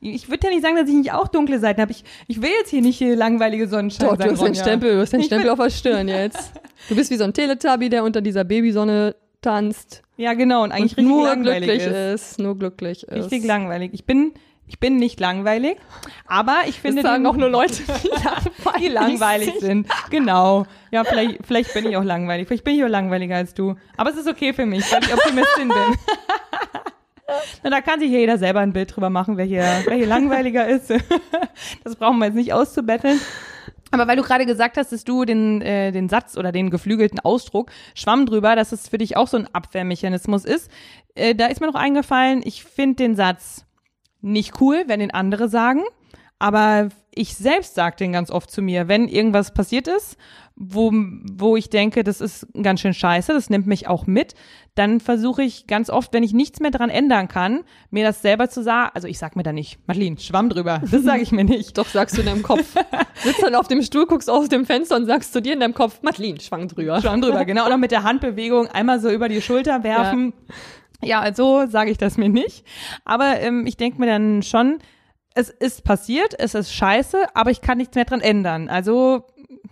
[0.00, 1.92] ich würde ja nicht sagen, dass ich nicht auch dunkle Seiten habe.
[1.92, 4.26] Ich, ich will jetzt hier nicht hier langweilige Sonnenschein Doch, sein.
[4.26, 4.62] du hast den Ronja.
[4.62, 6.52] Stempel, du hast den Stempel auf der Stirn jetzt.
[6.88, 10.64] Du bist wie so ein Teletubby, der unter dieser Babysonne tanzt Ja, genau.
[10.64, 12.30] Und eigentlich und richtig nur langweilig glücklich ist.
[12.32, 12.38] ist.
[12.40, 13.24] Nur glücklich ist.
[13.26, 13.90] Richtig langweilig.
[13.94, 14.32] Ich bin,
[14.72, 15.76] ich bin nicht langweilig,
[16.26, 19.86] aber ich finde Das sagen auch nur Leute, die langweilig, die langweilig sind.
[20.08, 20.64] Genau.
[20.90, 22.48] Ja, vielleicht, vielleicht bin ich auch langweilig.
[22.48, 23.74] Vielleicht bin ich auch langweiliger als du.
[23.98, 25.98] Aber es ist okay für mich, weil ich Optimistin bin.
[27.62, 30.06] Na, da kann sich ja jeder selber ein Bild drüber machen, wer hier, wer hier
[30.06, 30.90] langweiliger ist.
[31.84, 33.20] Das brauchen wir jetzt nicht auszubetteln.
[33.90, 37.20] Aber weil du gerade gesagt hast, dass du den, äh, den Satz oder den geflügelten
[37.20, 40.70] Ausdruck Schwamm drüber, dass es für dich auch so ein Abwehrmechanismus ist,
[41.14, 43.66] äh, da ist mir noch eingefallen, ich finde den Satz
[44.22, 45.82] nicht cool, wenn den andere sagen,
[46.38, 50.16] aber ich selbst sage den ganz oft zu mir, wenn irgendwas passiert ist,
[50.56, 54.34] wo, wo ich denke, das ist ganz schön scheiße, das nimmt mich auch mit,
[54.74, 58.48] dann versuche ich ganz oft, wenn ich nichts mehr dran ändern kann, mir das selber
[58.48, 61.44] zu sagen, also ich sag mir da nicht, Madeline, schwamm drüber, das sage ich mir
[61.44, 61.78] nicht.
[61.78, 62.74] Doch, sagst du in deinem Kopf.
[63.22, 65.74] Sitzt dann auf dem Stuhl, guckst aus dem Fenster und sagst zu dir in deinem
[65.74, 67.00] Kopf, Madeline, schwang drüber.
[67.00, 67.66] Schwamm drüber, genau.
[67.66, 70.32] Oder mit der Handbewegung einmal so über die Schulter werfen.
[70.48, 70.54] Ja,
[71.34, 72.64] so sage ich das mir nicht.
[73.04, 74.78] Aber ähm, ich denke mir dann schon,
[75.34, 78.68] es ist passiert, es ist scheiße, aber ich kann nichts mehr dran ändern.
[78.68, 79.24] Also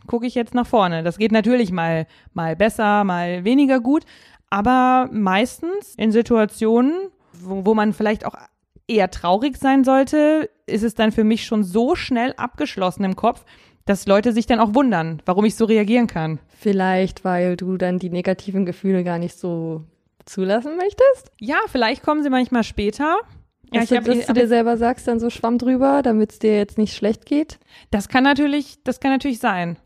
[0.07, 1.03] gucke ich jetzt nach vorne.
[1.03, 4.05] Das geht natürlich mal, mal besser, mal weniger gut.
[4.49, 6.93] Aber meistens in Situationen,
[7.33, 8.35] wo, wo man vielleicht auch
[8.89, 13.45] eher traurig sein sollte, ist es dann für mich schon so schnell abgeschlossen im Kopf,
[13.87, 16.41] dass Leute sich dann auch wundern, warum ich so reagieren kann.
[16.49, 19.85] Vielleicht, weil du dann die negativen Gefühle gar nicht so
[20.27, 21.33] zulassen möchtest?
[21.41, 23.21] Ja, vielleicht kommen sie manchmal später.
[23.73, 26.03] Ja, dass ich du, hab, dass ich, du dir selber sagst, dann so schwamm drüber,
[26.03, 27.59] damit es dir jetzt nicht schlecht geht?
[27.91, 29.77] das kann natürlich, das kann natürlich sein.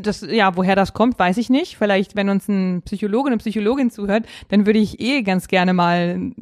[0.00, 1.76] Das, ja, woher das kommt, weiß ich nicht.
[1.76, 6.32] Vielleicht, wenn uns ein Psychologe, eine Psychologin zuhört, dann würde ich eh ganz gerne mal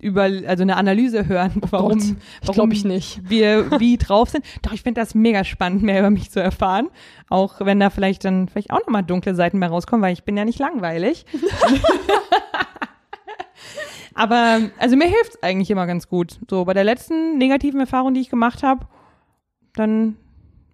[0.00, 3.20] über, also eine Analyse hören, warum, Gott, ich warum ich nicht.
[3.28, 4.44] wir wie drauf sind.
[4.62, 6.88] Doch, ich finde das mega spannend, mehr über mich zu erfahren.
[7.28, 10.36] Auch wenn da vielleicht dann vielleicht auch nochmal dunkle Seiten mehr rauskommen, weil ich bin
[10.36, 11.26] ja nicht langweilig.
[14.14, 16.38] Aber also mir hilft es eigentlich immer ganz gut.
[16.48, 18.86] So bei der letzten negativen Erfahrung, die ich gemacht habe,
[19.74, 20.16] dann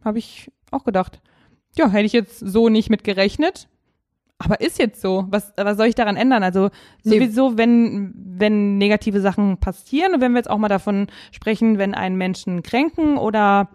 [0.05, 1.21] habe ich auch gedacht,
[1.79, 3.69] ja, hätte ich jetzt so nicht mit gerechnet.
[4.39, 5.25] Aber ist jetzt so.
[5.31, 6.43] Was, was soll ich daran ändern?
[6.43, 6.69] Also
[7.05, 7.19] Nee.
[7.19, 11.95] sowieso, wenn, wenn negative Sachen passieren und wenn wir jetzt auch mal davon sprechen, wenn
[11.95, 13.69] einen Menschen kränken oder,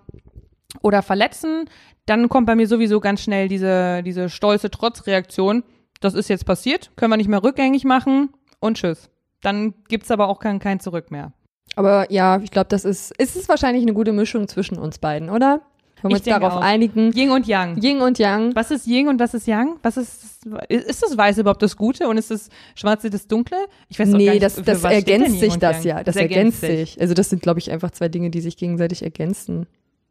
[0.83, 1.65] oder verletzen,
[2.05, 5.63] dann kommt bei mir sowieso ganz schnell diese, diese stolze Trotzreaktion.
[5.99, 9.09] Das ist jetzt passiert, können wir nicht mehr rückgängig machen und tschüss.
[9.41, 11.33] Dann gibt's aber auch kein, kein Zurück mehr.
[11.75, 15.29] Aber ja, ich glaube, das ist, es ist wahrscheinlich eine gute Mischung zwischen uns beiden,
[15.31, 15.61] oder?
[16.01, 16.61] Wollen wir uns darauf auch.
[16.61, 17.11] einigen?
[17.13, 17.77] Yin und Yang.
[17.81, 18.55] Yin und Yang.
[18.55, 19.77] Was ist Yin und was ist Yang?
[19.83, 23.57] Was ist, ist das Weiße überhaupt das Gute und ist das Schwarze das Dunkle?
[23.89, 25.97] Ich weiß Nee, nicht, das, das ergänzt sich das ja.
[26.03, 27.01] Das, Das ergänzt ergänzt sich.
[27.01, 29.67] Also das sind, glaube ich, einfach zwei Dinge, die sich gegenseitig ergänzen.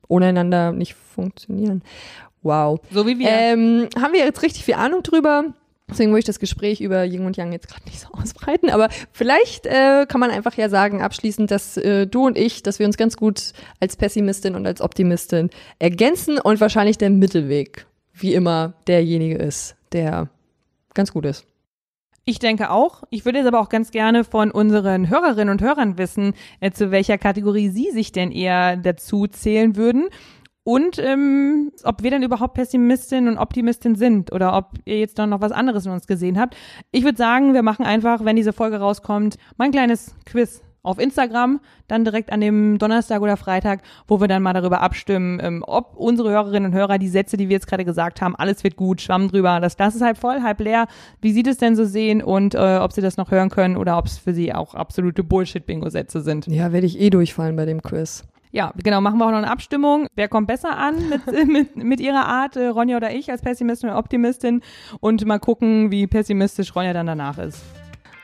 [0.08, 1.82] Ohne einander nicht funktionieren.
[2.42, 2.80] Wow.
[2.90, 3.28] So wie wir.
[3.28, 5.44] Ähm, haben wir jetzt richtig viel Ahnung drüber.
[5.90, 8.70] Deswegen wollte ich das Gespräch über Yin und Yang jetzt gerade nicht so ausbreiten.
[8.70, 12.78] Aber vielleicht äh, kann man einfach ja sagen, abschließend, dass äh, du und ich, dass
[12.78, 18.34] wir uns ganz gut als Pessimistin und als Optimistin ergänzen und wahrscheinlich der Mittelweg, wie
[18.34, 20.28] immer, derjenige ist, der
[20.94, 21.46] ganz gut ist.
[22.24, 23.02] Ich denke auch.
[23.10, 26.90] Ich würde jetzt aber auch ganz gerne von unseren Hörerinnen und Hörern wissen, äh, zu
[26.90, 30.08] welcher Kategorie sie sich denn eher dazu zählen würden.
[30.70, 35.26] Und ähm, ob wir denn überhaupt Pessimistin und Optimistin sind oder ob ihr jetzt doch
[35.26, 36.56] noch was anderes in uns gesehen habt.
[36.92, 41.00] Ich würde sagen, wir machen einfach, wenn diese Folge rauskommt, mal ein kleines Quiz auf
[41.00, 41.58] Instagram,
[41.88, 45.96] dann direkt an dem Donnerstag oder Freitag, wo wir dann mal darüber abstimmen, ähm, ob
[45.96, 49.00] unsere Hörerinnen und Hörer die Sätze, die wir jetzt gerade gesagt haben, alles wird gut,
[49.00, 50.86] schwamm drüber, das Glas ist halb voll, halb leer,
[51.20, 53.98] wie sie das denn so sehen und äh, ob sie das noch hören können oder
[53.98, 56.46] ob es für sie auch absolute Bullshit-Bingo-Sätze sind.
[56.46, 58.22] Ja, werde ich eh durchfallen bei dem Quiz.
[58.52, 60.08] Ja, genau, machen wir auch noch eine Abstimmung.
[60.16, 63.90] Wer kommt besser an mit, mit, mit ihrer Art, äh, Ronja oder ich als Pessimistin
[63.90, 64.62] oder Optimistin
[65.00, 67.62] und mal gucken, wie pessimistisch Ronja dann danach ist,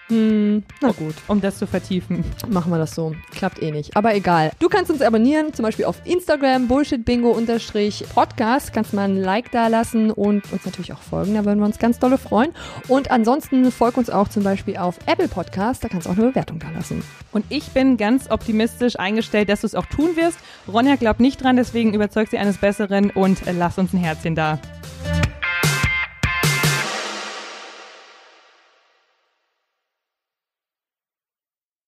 [0.09, 1.14] Hm, na gut.
[1.26, 2.24] um das zu vertiefen.
[2.48, 3.14] Machen wir das so.
[3.32, 3.96] Klappt eh nicht.
[3.96, 4.52] Aber egal.
[4.61, 8.72] Du kannst uns abonnieren, zum Beispiel auf Instagram, bullshitbingo-podcast.
[8.72, 11.34] Kannst mal ein Like da lassen und uns natürlich auch folgen.
[11.34, 12.52] Da würden wir uns ganz dolle freuen.
[12.88, 15.82] Und ansonsten folg uns auch zum Beispiel auf Apple Podcast.
[15.82, 17.02] Da kannst du auch eine Bewertung da lassen.
[17.32, 20.38] Und ich bin ganz optimistisch eingestellt, dass du es auch tun wirst.
[20.68, 24.59] Ronja glaubt nicht dran, deswegen überzeugt sie eines Besseren und lass uns ein Herzchen da.